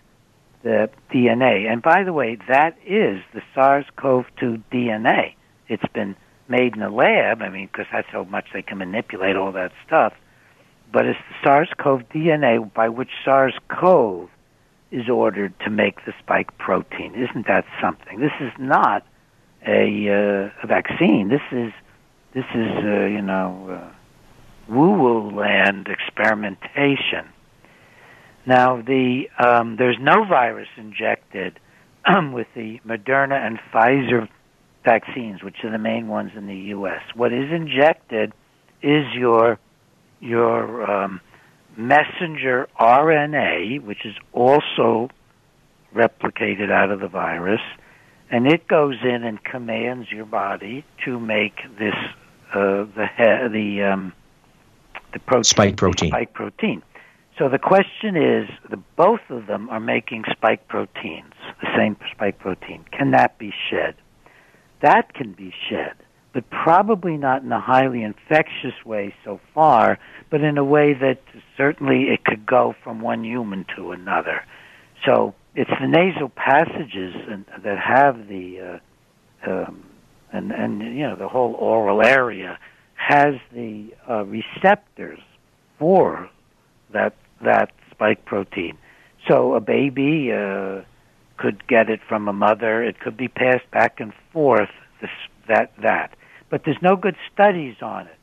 [0.63, 1.71] the DNA.
[1.71, 5.35] And by the way, that is the SARS-CoV-2 DNA.
[5.67, 6.15] It's been
[6.47, 7.43] made in a lab.
[7.43, 10.13] I mean, because that's how much they can manipulate all that stuff.
[10.91, 14.27] But it's the SARS-CoV DNA by which SARS-CoV
[14.89, 17.13] is ordered to make the spike protein.
[17.13, 18.19] Isn't that something?
[18.19, 19.05] This is not
[19.67, 21.29] a, uh, a vaccine.
[21.29, 21.73] This is
[22.33, 27.27] this is uh, you know uh, woo-woo land experimentation.
[28.45, 31.59] Now, the um, there's no virus injected
[32.31, 34.27] with the Moderna and Pfizer
[34.83, 37.01] vaccines, which are the main ones in the U.S.
[37.15, 38.33] What is injected
[38.81, 39.59] is your
[40.19, 41.21] your um,
[41.75, 45.09] messenger RNA, which is also
[45.93, 47.61] replicated out of the virus,
[48.35, 51.95] and it goes in and commands your body to make this
[52.53, 53.07] uh, the
[53.49, 54.11] the um,
[55.13, 56.09] the protein, spike protein.
[56.09, 56.83] Spike protein.
[57.39, 62.37] So the question is, the, both of them are making spike proteins, the same spike
[62.39, 62.83] protein.
[62.91, 63.95] Can that be shed?
[64.81, 65.93] That can be shed,
[66.33, 69.97] but probably not in a highly infectious way so far,
[70.29, 71.21] but in a way that
[71.55, 74.43] certainly it could go from one human to another.
[75.05, 77.15] So it's the nasal passages
[77.63, 78.79] that have the,
[79.47, 79.85] uh, um,
[80.31, 82.59] and, and you know, the whole oral area
[82.95, 85.19] has the uh, receptors
[85.79, 86.29] for
[86.91, 88.77] that that spike protein.
[89.27, 90.81] So a baby uh,
[91.37, 92.83] could get it from a mother.
[92.83, 94.69] It could be passed back and forth.
[95.01, 95.09] This,
[95.47, 96.15] that that,
[96.49, 98.17] but there's no good studies on it.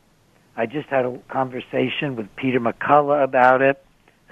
[0.56, 3.82] I just had a conversation with Peter McCullough about it,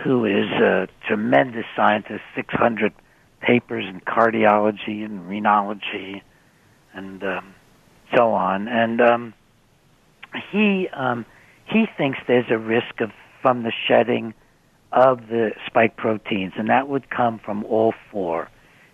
[0.03, 2.93] who is a tremendous scientist, 600
[3.41, 6.23] papers in cardiology and renology,
[6.95, 7.55] and um,
[8.15, 8.69] so on.
[8.69, 9.35] And um,
[10.51, 11.27] he um,
[11.67, 13.11] he thinks there's a risk of
[13.43, 14.35] from the shedding
[14.93, 18.49] of the spike proteins, and that would come from all four.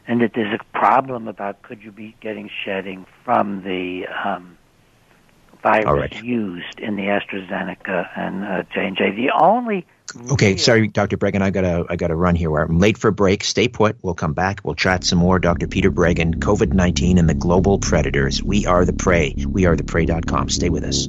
[0.09, 4.57] And that there's a problem about could you be getting shedding from the um,
[5.63, 6.25] virus right.
[6.25, 9.11] used in the AstraZeneca and uh, J and J.
[9.11, 9.85] The only
[10.33, 11.17] Okay, real- sorry, Dr.
[11.17, 12.55] Breggin, I gotta I gotta run here.
[12.57, 13.45] I'm late for a break.
[13.45, 13.97] Stay put.
[14.03, 14.61] We'll come back.
[14.65, 15.39] We'll chat some more.
[15.39, 15.67] Dr.
[15.69, 18.43] Peter Breggin, COVID nineteen and the global predators.
[18.43, 19.35] We are the prey.
[19.47, 20.49] We are the prey.com.
[20.49, 21.07] Stay with us.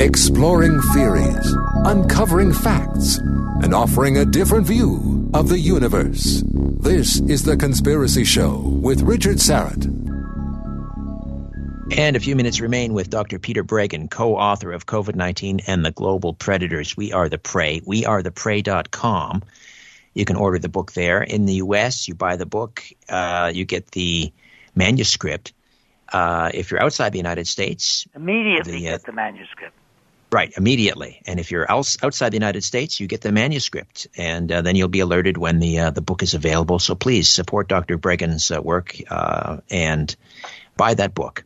[0.00, 1.54] Exploring theories,
[1.84, 3.18] uncovering facts,
[3.62, 6.42] and offering a different view of the universe.
[6.80, 9.86] This is The Conspiracy Show with Richard Syrett.
[11.92, 13.38] And a few minutes remain with Dr.
[13.38, 16.96] Peter Breggin, co-author of COVID-19 and the Global Predators.
[16.96, 17.82] We are the prey.
[17.84, 19.42] We are the prey.com.
[20.14, 21.22] You can order the book there.
[21.22, 24.32] In the U.S., you buy the book, uh, you get the
[24.74, 25.52] manuscript.
[26.12, 29.74] Uh, if you're outside the United States, immediately the, uh, get the manuscript.
[30.32, 31.20] Right, immediately.
[31.26, 34.76] And if you're else, outside the United States, you get the manuscript, and uh, then
[34.76, 36.78] you'll be alerted when the uh, the book is available.
[36.78, 37.98] So please support Dr.
[37.98, 40.14] Breggin's uh, work uh, and
[40.76, 41.44] buy that book.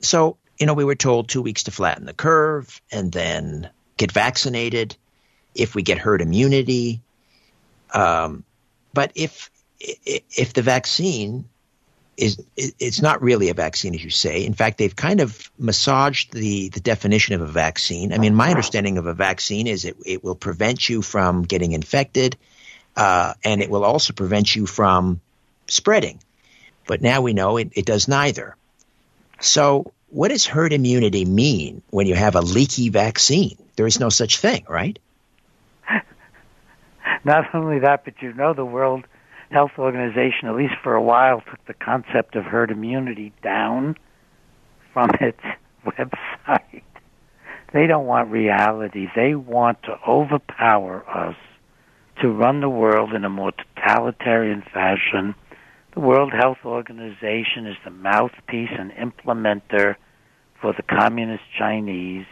[0.00, 4.12] So you know, we were told two weeks to flatten the curve, and then get
[4.12, 4.96] vaccinated
[5.54, 7.00] if we get herd immunity.
[7.94, 8.44] Um,
[8.92, 11.44] but if if the vaccine
[12.16, 14.44] is it's not really a vaccine, as you say.
[14.44, 18.12] In fact, they've kind of massaged the, the definition of a vaccine.
[18.12, 21.72] I mean, my understanding of a vaccine is it, it will prevent you from getting
[21.72, 22.36] infected,
[22.96, 25.20] uh, and it will also prevent you from
[25.68, 26.18] spreading.
[26.88, 28.56] But now we know it, it does neither.
[29.40, 33.56] So, what does herd immunity mean when you have a leaky vaccine?
[33.76, 34.98] There is no such thing, right?
[37.24, 39.04] Not only that, but you know the World
[39.50, 43.96] Health Organization, at least for a while, took the concept of herd immunity down
[44.92, 45.40] from its
[45.86, 46.82] website.
[47.72, 49.08] They don't want reality.
[49.14, 51.36] They want to overpower us
[52.20, 55.34] to run the world in a more totalitarian fashion.
[55.98, 59.96] The World Health Organization is the mouthpiece and implementer
[60.60, 62.24] for the Communist Chinese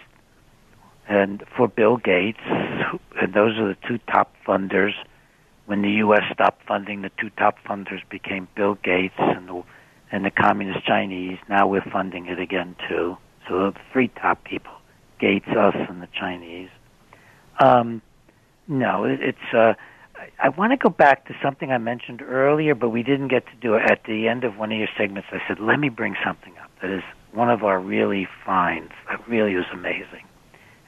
[1.09, 4.93] and for Bill Gates, and those are the two top funders
[5.65, 6.23] when the U.S.
[6.33, 9.65] stopped funding, the two top funders became Bill Gates and the,
[10.13, 11.39] and the Communist Chinese.
[11.49, 13.17] Now we're funding it again too.
[13.49, 14.75] So the three top people:
[15.19, 16.71] Gates, us, and the Chinese.
[17.59, 18.01] Um,
[18.69, 19.53] no, it, it's.
[19.53, 19.75] Uh,
[20.43, 23.57] I, want to go back to something I mentioned earlier, but we didn't get to
[23.61, 25.29] do it at the end of one of your segments.
[25.33, 27.03] I said, let me bring something up that is
[27.33, 30.25] one of our really finds that really was amazing,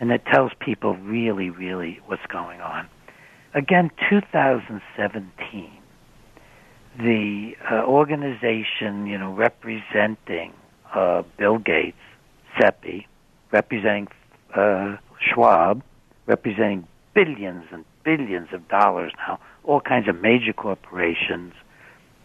[0.01, 2.89] and that tells people really, really what's going on
[3.55, 5.71] again, 2017,
[6.99, 10.53] the uh, organization, you know, representing
[10.95, 11.99] uh, Bill Gates,
[12.59, 13.07] CEPI,
[13.53, 14.09] representing
[14.55, 15.83] uh, Schwab,
[16.27, 17.85] representing billions and
[18.17, 21.53] billions of dollars now, all kinds of major corporations,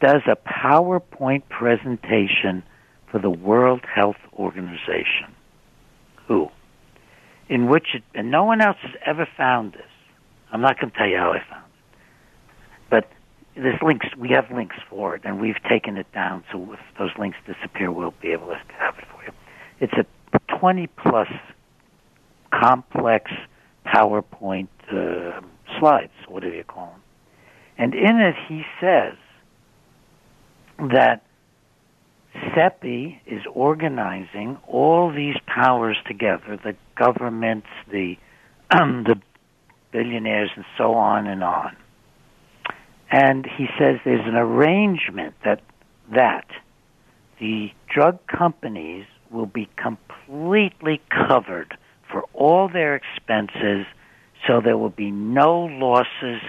[0.02, 2.64] does a PowerPoint presentation
[3.12, 5.36] for the World Health Organization.
[6.28, 6.48] Who?
[7.50, 9.82] In which it, and no one else has ever found this.
[10.54, 12.00] I'm not going to tell you how I found it.
[12.90, 13.10] But
[13.56, 14.08] there's links.
[14.18, 16.46] We have links for it, and we've taken it down.
[16.52, 19.34] So if those links disappear, we'll be able to have it for you.
[19.82, 20.06] It's a
[20.60, 21.28] 20 plus
[22.52, 23.32] complex
[23.86, 25.42] PowerPoint uh,
[25.80, 27.02] slides, whatever you call them.
[27.78, 29.16] And in it, he says
[30.80, 31.24] that
[32.36, 38.16] CEPI is organizing all these powers together, the governments, the,
[38.72, 39.20] um, the
[39.92, 41.76] billionaires, and so on and on.
[43.12, 45.62] And he says there's an arrangement that,
[46.12, 46.48] that
[47.40, 51.78] the drug companies will be completely covered
[52.12, 53.86] for all their expenses,
[54.48, 56.42] so there will be no losses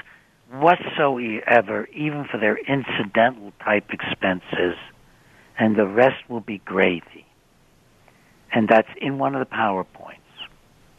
[0.50, 4.76] whatsoever, even for their incidental type expenses,
[5.58, 7.26] and the rest will be gravy.
[8.52, 10.18] And that's in one of the PowerPoints.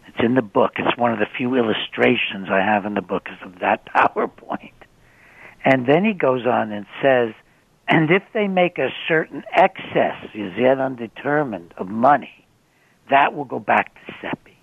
[0.07, 0.73] It's in the book.
[0.77, 4.71] It's one of the few illustrations I have in the book is of that PowerPoint.
[5.63, 7.33] And then he goes on and says,
[7.87, 12.45] and if they make a certain excess, is yet undetermined, of money,
[13.09, 14.55] that will go back to CEPI.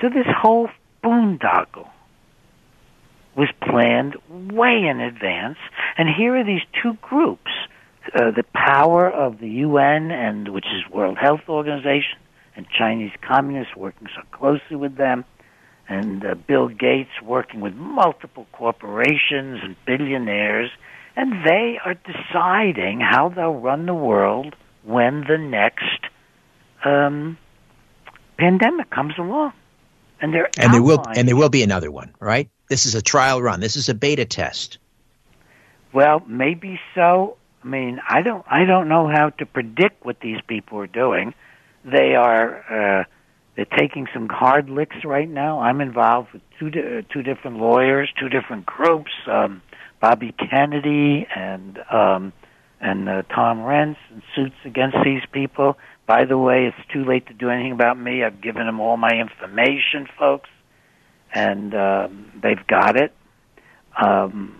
[0.00, 0.68] So this whole
[1.02, 1.88] boondoggle
[3.36, 5.58] was planned way in advance,
[5.96, 7.50] and here are these two groups:
[8.14, 12.18] uh, the power of the UN, and which is World Health Organization,
[12.56, 15.24] and Chinese communists working so closely with them,
[15.88, 20.70] and uh, Bill Gates working with multiple corporations and billionaires,
[21.16, 26.00] and they are deciding how they'll run the world when the next
[26.84, 27.38] um,
[28.38, 29.52] pandemic comes along
[30.20, 32.50] and they're and there will and there will be another one, right?
[32.68, 33.60] This is a trial run.
[33.60, 34.78] This is a beta test.
[35.92, 37.36] Well, maybe so.
[37.62, 41.34] I mean, I don't I don't know how to predict what these people are doing.
[41.84, 43.04] They are uh,
[43.56, 45.60] they're taking some hard licks right now.
[45.60, 49.62] I'm involved with two di- two different lawyers, two different groups, um,
[50.00, 52.32] Bobby Kennedy and um,
[52.80, 55.76] and uh, Tom Renz, in suits against these people.
[56.06, 58.24] By the way, it's too late to do anything about me.
[58.24, 60.50] I've given them all my information, folks,
[61.32, 63.12] and um, they've got it.
[64.00, 64.56] Um,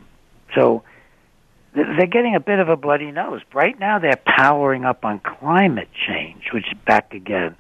[0.55, 0.83] so
[1.75, 3.43] they're getting a bit of a bloody nose.
[3.53, 7.57] Right now, they're powering up on climate change, which is back again.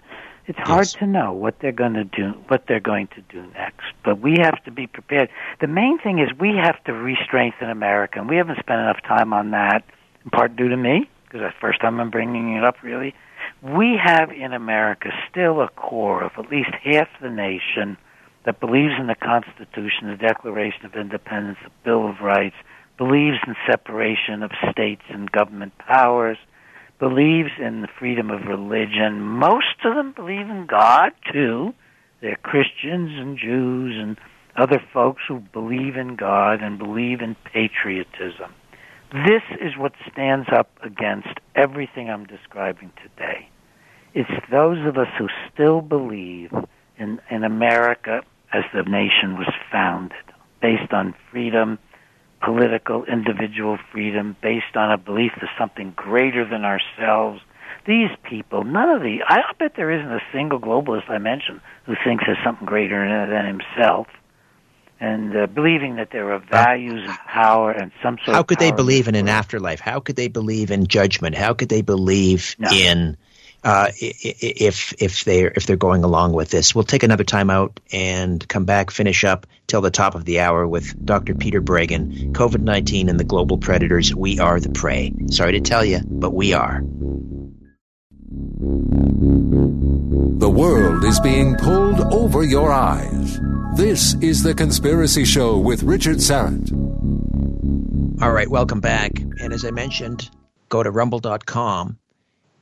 [0.47, 0.95] It's hard yes.
[0.95, 3.87] to know what they're going to do, what they're going to do next.
[4.05, 5.29] But we have to be prepared.
[5.61, 9.33] The main thing is we have to re-strengthen America, and we haven't spent enough time
[9.33, 9.85] on that.
[10.25, 13.15] In part due to me, because that's the first time I'm bringing it up, really
[13.63, 17.97] we have in America still a core of at least half the nation
[18.45, 22.57] that believes in the Constitution, the Declaration of Independence, the Bill of Rights,
[22.97, 26.39] believes in separation of states and government powers,
[26.99, 29.21] believes in the freedom of religion.
[29.21, 31.75] Most of them believe in God, too.
[32.21, 34.19] They're Christians and Jews and
[34.57, 38.53] other folks who believe in God and believe in patriotism.
[39.13, 43.49] This is what stands up against everything I'm describing today.
[44.15, 46.53] It's those of us who still believe
[46.97, 50.17] in, in America as the nation was founded,
[50.63, 51.81] based on freedom,
[52.41, 57.41] political, individual freedom, based on a belief there's something greater than ourselves.
[57.87, 61.97] These people, none of the, I bet there isn't a single globalist I mentioned who
[62.05, 64.07] thinks there's something greater than himself
[65.01, 68.71] and uh, believing that there are values and power and some sort how could they
[68.71, 69.81] believe in an afterlife?
[69.81, 71.35] How could they believe in judgment?
[71.35, 72.71] How could they believe no.
[72.71, 73.17] in
[73.65, 76.75] uh, if if they're if they're going along with this?
[76.75, 80.41] We'll take another time out and come back finish up till the top of the
[80.41, 84.15] hour with dr peter breggin covid-19 and the global predators.
[84.15, 85.15] We are the prey.
[85.31, 86.83] Sorry to tell you but we are.
[90.39, 93.41] The world is being pulled over your eyes
[93.77, 96.71] this is The Conspiracy Show with Richard Syrett.
[98.23, 99.19] All right, welcome back.
[99.19, 100.29] And as I mentioned,
[100.69, 101.99] go to rumble.com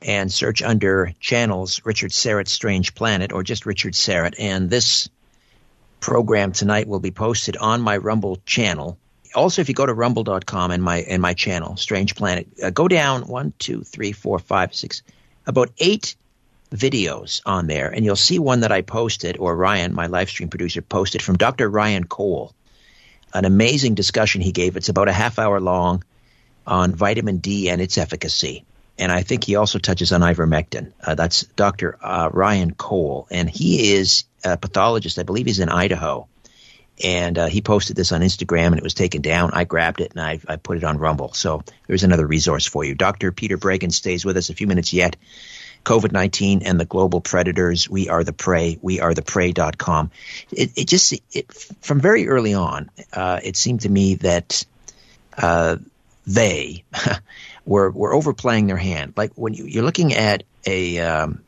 [0.01, 4.35] and search under channels Richard Syrett's Strange Planet or just Richard Syrett.
[4.39, 5.09] And this
[5.99, 8.97] program tonight will be posted on my Rumble channel.
[9.35, 12.87] Also, if you go to rumble.com and my and my channel, Strange Planet, uh, go
[12.87, 15.03] down one, two, three, four, five, six,
[15.45, 16.15] about eight
[16.71, 20.49] videos on there, and you'll see one that I posted, or Ryan, my live stream
[20.49, 21.69] producer, posted from Dr.
[21.69, 22.53] Ryan Cole.
[23.33, 24.75] An amazing discussion he gave.
[24.77, 26.03] It's about a half hour long
[26.65, 28.65] on vitamin D and its efficacy.
[28.97, 30.91] And I think he also touches on ivermectin.
[31.01, 31.97] Uh, that's Dr.
[32.01, 35.19] Uh, Ryan Cole, and he is a pathologist.
[35.19, 36.27] I believe he's in Idaho.
[37.01, 39.51] and uh, he posted this on Instagram, and it was taken down.
[39.53, 41.33] I grabbed it and I, I put it on Rumble.
[41.33, 42.93] So there's another resource for you.
[42.93, 43.31] Dr.
[43.31, 45.15] Peter Breggin stays with us a few minutes yet.
[45.83, 47.89] COVID 19 and the global predators.
[47.89, 48.77] We are the prey.
[48.81, 50.11] We are the prey.com.
[50.51, 51.51] It, it just, it,
[51.81, 54.65] from very early on, uh, it seemed to me that
[55.37, 55.77] uh,
[56.27, 56.83] they
[57.65, 59.13] were, were overplaying their hand.
[59.15, 61.41] Like when you, you're looking at a, um,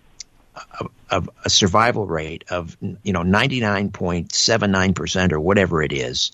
[1.09, 6.31] a, a, survival rate of you know 99.79 percent or whatever it is,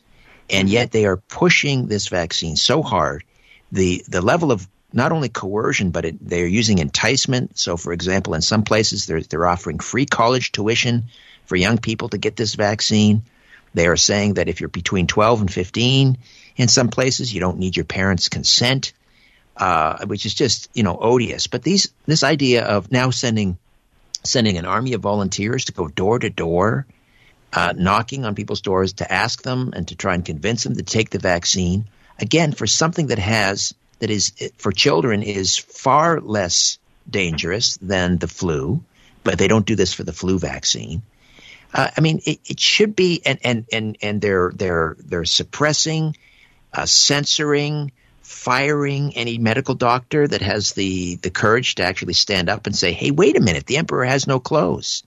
[0.50, 3.24] and yet they are pushing this vaccine so hard.
[3.72, 7.58] The the level of not only coercion, but it, they're using enticement.
[7.58, 11.06] So, for example, in some places, they're, they're offering free college tuition
[11.46, 13.24] for young people to get this vaccine.
[13.74, 16.18] They are saying that if you're between 12 and 15,
[16.56, 18.94] in some places, you don't need your parents' consent,
[19.56, 21.48] uh, which is just you know odious.
[21.48, 23.58] But these this idea of now sending
[24.24, 26.88] sending an army of volunteers to go door to door,
[27.54, 30.84] uh, knocking on people's doors to ask them and to try and convince them to
[30.84, 31.86] take the vaccine.
[32.20, 36.80] Again, for something that has that is for children is far less
[37.10, 38.84] dangerous than the flu,
[39.24, 41.02] but they don't do this for the flu vaccine.
[41.74, 46.16] Uh, I mean, it, it, should be, and and and and they're they're they're suppressing,
[46.74, 47.92] uh, censoring,
[48.22, 52.94] firing any medical doctor that has the the courage to actually stand up and say,
[52.94, 55.04] "Hey, wait a minute, the emperor has no clothes."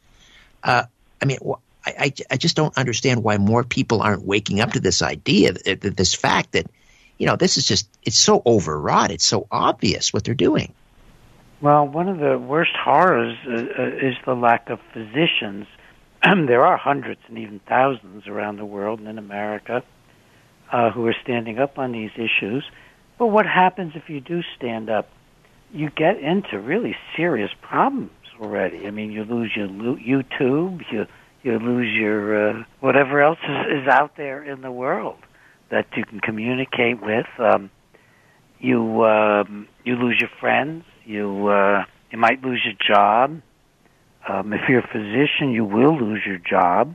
[0.63, 0.85] Uh,
[1.21, 1.39] I mean,
[1.85, 5.55] I, I I just don't understand why more people aren't waking up to this idea,
[5.55, 6.67] this fact that
[7.21, 9.11] you know, this is just, it's so overwrought.
[9.11, 10.73] It's so obvious what they're doing.
[11.61, 15.67] Well, one of the worst horrors uh, uh is the lack of physicians.
[16.23, 19.83] there are hundreds and even thousands around the world and in America
[20.73, 22.65] uh, who are standing up on these issues.
[23.19, 25.11] But what happens if you do stand up?
[25.75, 28.87] You get into really serious problems already.
[28.87, 31.07] I mean, you lose your YouTube, you
[31.43, 35.19] you lose your uh, whatever else is, is out there in the world
[35.71, 37.27] that you can communicate with.
[37.39, 37.71] Um,
[38.59, 40.85] you um, you lose your friends.
[41.05, 43.41] You uh, you might lose your job.
[44.29, 46.95] Um, if you're a physician, you will lose your job.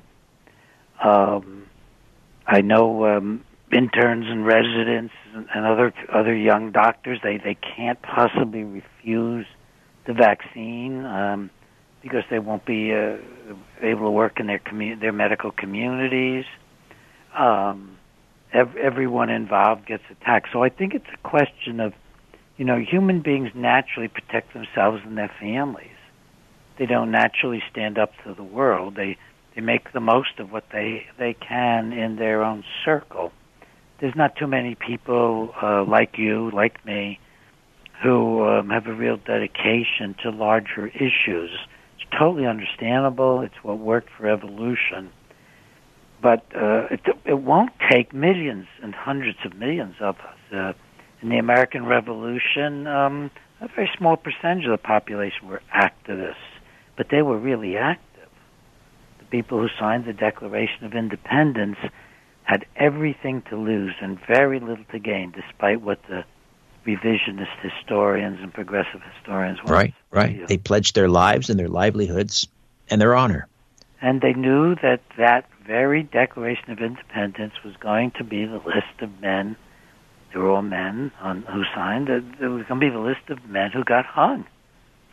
[1.03, 1.67] Um,
[2.45, 7.19] I know um, interns and residents and, other other young doctors.
[7.23, 9.47] They they can't possibly refuse
[10.05, 11.49] the vaccine um,
[12.03, 13.17] because they won't be uh,
[13.81, 16.45] able to work in their commu- their medical communities.
[17.37, 17.94] Um,
[18.55, 20.49] ev- everyone involved gets attacked.
[20.51, 21.93] So I think it's a question of,
[22.57, 25.89] you know, human beings naturally protect themselves and their families.
[26.77, 28.95] They don't naturally stand up to the world.
[28.95, 29.17] They
[29.55, 33.31] they make the most of what they they can in their own circle.
[33.99, 37.19] There's not too many people uh, like you, like me,
[38.03, 41.51] who um, have a real dedication to larger issues.
[41.95, 43.39] It's totally understandable.
[43.39, 45.11] It's what worked for evolution
[46.25, 50.51] but uh, it, it won't take millions and hundreds of millions of us.
[50.51, 50.73] Uh,
[51.21, 53.29] in the American Revolution, um,
[53.61, 56.33] a very small percentage of the population were activists,
[56.97, 58.27] but they were really active.
[59.19, 61.77] The people who signed the Declaration of Independence
[62.41, 66.25] had everything to lose and very little to gain, despite what the
[66.87, 69.69] revisionist historians and progressive historians want.
[69.69, 70.47] Right, right.
[70.47, 72.47] They pledged their lives and their livelihoods
[72.89, 73.47] and their honor.
[74.01, 79.01] And they knew that that very Declaration of Independence was going to be the list
[79.01, 79.55] of men.
[80.31, 82.09] They were all men on, who signed.
[82.09, 84.45] It, was going to be the list of men who got hung.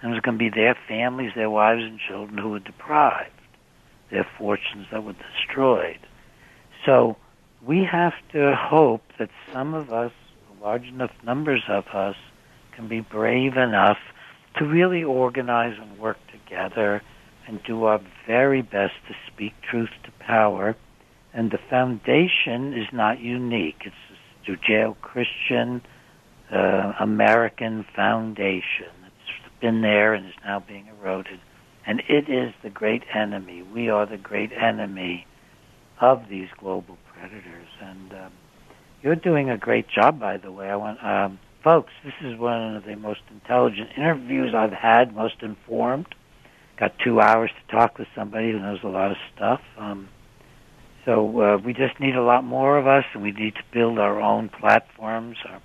[0.01, 3.31] And it was going to be their families, their wives and children who were deprived,
[4.11, 6.01] their fortunes that were destroyed.
[6.85, 7.17] So
[7.65, 10.13] we have to hope that some of us,
[10.61, 12.17] large enough numbers of us,
[12.75, 13.99] can be brave enough
[14.59, 17.03] to really organize and work together
[17.53, 20.75] and do our very best to speak truth to power.
[21.35, 23.83] And the foundation is not unique.
[23.85, 23.95] It's
[24.47, 25.83] the Judeo-Christian
[26.51, 28.89] uh, American foundation.
[29.07, 31.41] It's been there and is now being eroded.
[31.87, 33.63] And it is the great enemy.
[33.63, 35.27] We are the great enemy
[36.01, 37.69] of these global predators.
[37.83, 38.33] And um,
[39.03, 40.71] you're doing a great job, by the way.
[40.71, 45.43] I want, um, folks, this is one of the most intelligent interviews I've had, most
[45.43, 46.15] informed
[46.83, 49.61] got two hours to talk with somebody who knows a lot of stuff.
[49.79, 50.09] Um,
[51.05, 54.01] so uh, we just need a lot more of us, and we need to build
[54.01, 55.37] our own platforms.
[55.49, 55.61] Our,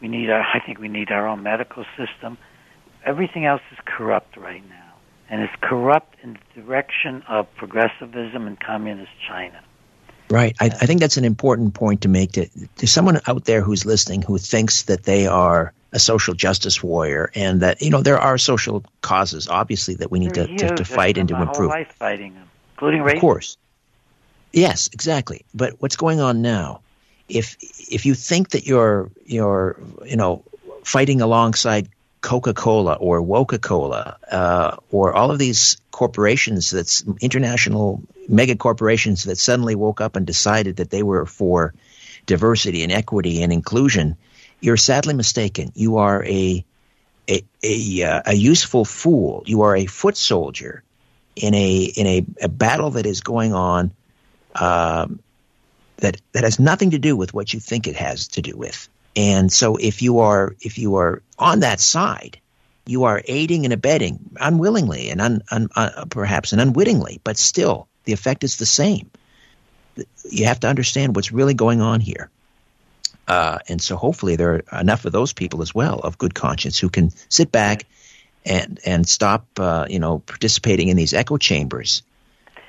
[0.00, 2.36] we need, our, I think, we need our own medical system.
[3.04, 4.94] Everything else is corrupt right now,
[5.30, 9.62] and it's corrupt in the direction of progressivism and communist China.
[10.28, 10.56] Right.
[10.58, 12.32] I, I think that's an important point to make.
[12.32, 12.48] To,
[12.78, 17.30] to someone out there who's listening who thinks that they are a social justice warrior,
[17.34, 20.84] and that you know there are social causes, obviously, that we need to, to, to,
[20.84, 21.70] fight and to improve.
[21.70, 23.14] Whole life fighting them, including race.
[23.14, 23.56] Of course,
[24.56, 25.44] Yes, exactly.
[25.54, 26.80] But what's going on now?
[27.28, 30.44] If if you think that you're you're you know
[30.82, 31.90] fighting alongside
[32.22, 39.24] Coca Cola or Woca Cola uh, or all of these corporations that's international mega corporations
[39.24, 41.74] that suddenly woke up and decided that they were for
[42.24, 44.16] diversity and equity and inclusion,
[44.60, 45.72] you're sadly mistaken.
[45.74, 46.64] You are a
[47.28, 49.42] a a, uh, a useful fool.
[49.46, 50.82] You are a foot soldier
[51.34, 53.92] in a in a, a battle that is going on
[54.54, 55.20] um,
[55.98, 58.88] that that has nothing to do with what you think it has to do with.
[59.14, 62.38] And so, if you are if you are on that side,
[62.86, 67.88] you are aiding and abetting unwillingly and un, un, uh, perhaps and unwittingly, but still
[68.04, 69.10] the effect is the same.
[70.30, 72.30] You have to understand what's really going on here.
[73.28, 76.78] Uh, and so, hopefully, there are enough of those people as well of good conscience
[76.78, 77.86] who can sit back
[78.44, 82.02] and and stop, uh, you know, participating in these echo chambers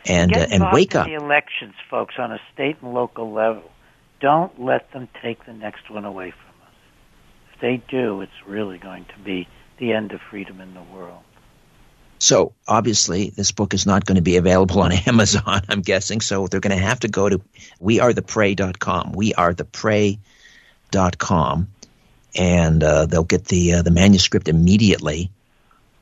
[0.05, 1.05] and uh, and wake up.
[1.05, 3.69] The elections, folks, on a state and local level.
[4.19, 6.73] Don't let them take the next one away from us.
[7.53, 9.47] If they do, it's really going to be
[9.77, 11.21] the end of freedom in the world.
[12.19, 15.61] So obviously, this book is not going to be available on Amazon.
[15.69, 16.21] I'm guessing.
[16.21, 17.39] So they're going to have to go to
[17.79, 19.11] wearetheprey.com.
[19.11, 20.19] We are the wearetheprey.com.
[20.91, 21.67] Wearetheprey.com,
[22.35, 25.31] and uh, they'll get the uh, the manuscript immediately.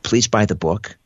[0.04, 0.98] Please buy the book.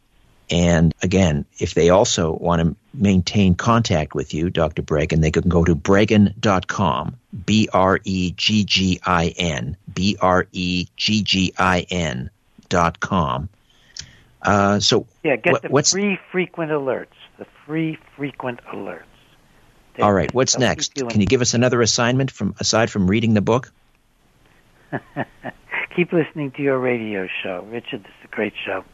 [0.52, 4.82] And again, if they also want to maintain contact with you, Dr.
[4.82, 10.48] Breggin, they can go to breggin.com, B R E G G I N, B R
[10.52, 12.32] E G G I N
[12.68, 13.50] dot com.
[14.42, 17.08] Uh, so yeah, get the free frequent alerts.
[17.38, 19.04] The free frequent alerts.
[20.00, 20.96] They, all right, what's next?
[20.96, 23.70] Can you give us another assignment from aside from reading the book?
[25.94, 28.04] Keep listening to your radio show, Richard.
[28.04, 28.86] This is a great show.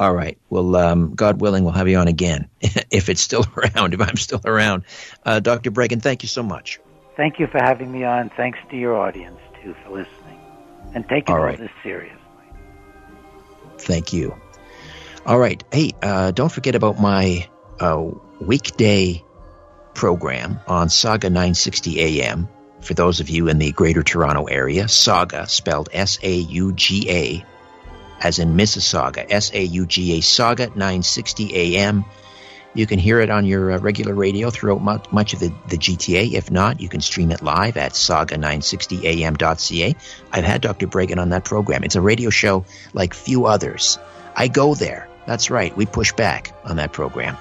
[0.00, 0.38] All right.
[0.48, 4.16] Well, um, God willing, we'll have you on again if it's still around, if I'm
[4.16, 4.84] still around.
[5.22, 5.70] Uh, Dr.
[5.70, 6.80] Breggin, thank you so much.
[7.14, 8.30] Thank you for having me on.
[8.38, 10.40] Thanks to your audience, too, for listening
[10.94, 11.60] and taking all, right.
[11.60, 12.16] all this seriously.
[13.76, 14.34] Thank you.
[15.26, 15.62] All right.
[15.70, 17.46] Hey, uh, don't forget about my
[17.80, 19.22] uh, weekday
[19.96, 22.48] program on Sauga 960 AM.
[22.80, 27.10] For those of you in the greater Toronto area, Sauga, spelled S A U G
[27.10, 27.44] A,
[28.20, 32.04] as in Mississauga, S A U G A, Sauga 960 AM.
[32.74, 35.78] You can hear it on your uh, regular radio throughout much, much of the, the,
[35.78, 36.32] GTA.
[36.32, 39.96] If not, you can stream it live at sauga960am.ca.
[40.30, 40.86] I've had Dr.
[40.86, 41.84] Breggin on that program.
[41.84, 43.98] It's a radio show like few others.
[44.36, 45.08] I go there.
[45.26, 45.74] That's right.
[45.74, 47.38] We push back on that program.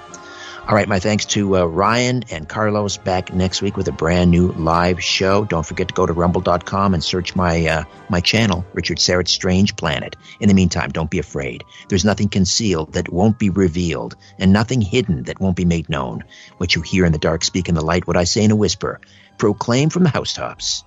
[0.68, 4.32] All right, my thanks to uh, Ryan and Carlos back next week with a brand
[4.32, 5.46] new live show.
[5.46, 9.76] Don't forget to go to rumble.com and search my uh, my channel, Richard Syrett's Strange
[9.76, 10.16] Planet.
[10.40, 11.64] In the meantime, don't be afraid.
[11.88, 16.24] There's nothing concealed that won't be revealed, and nothing hidden that won't be made known.
[16.58, 18.08] What you hear in the dark, speak in the light.
[18.08, 19.02] What I say in a whisper,
[19.38, 20.84] proclaim from the housetops.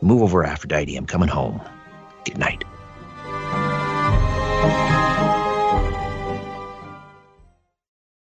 [0.00, 0.96] Move over, Aphrodite.
[0.96, 1.60] I'm coming home.
[2.24, 2.62] Good night.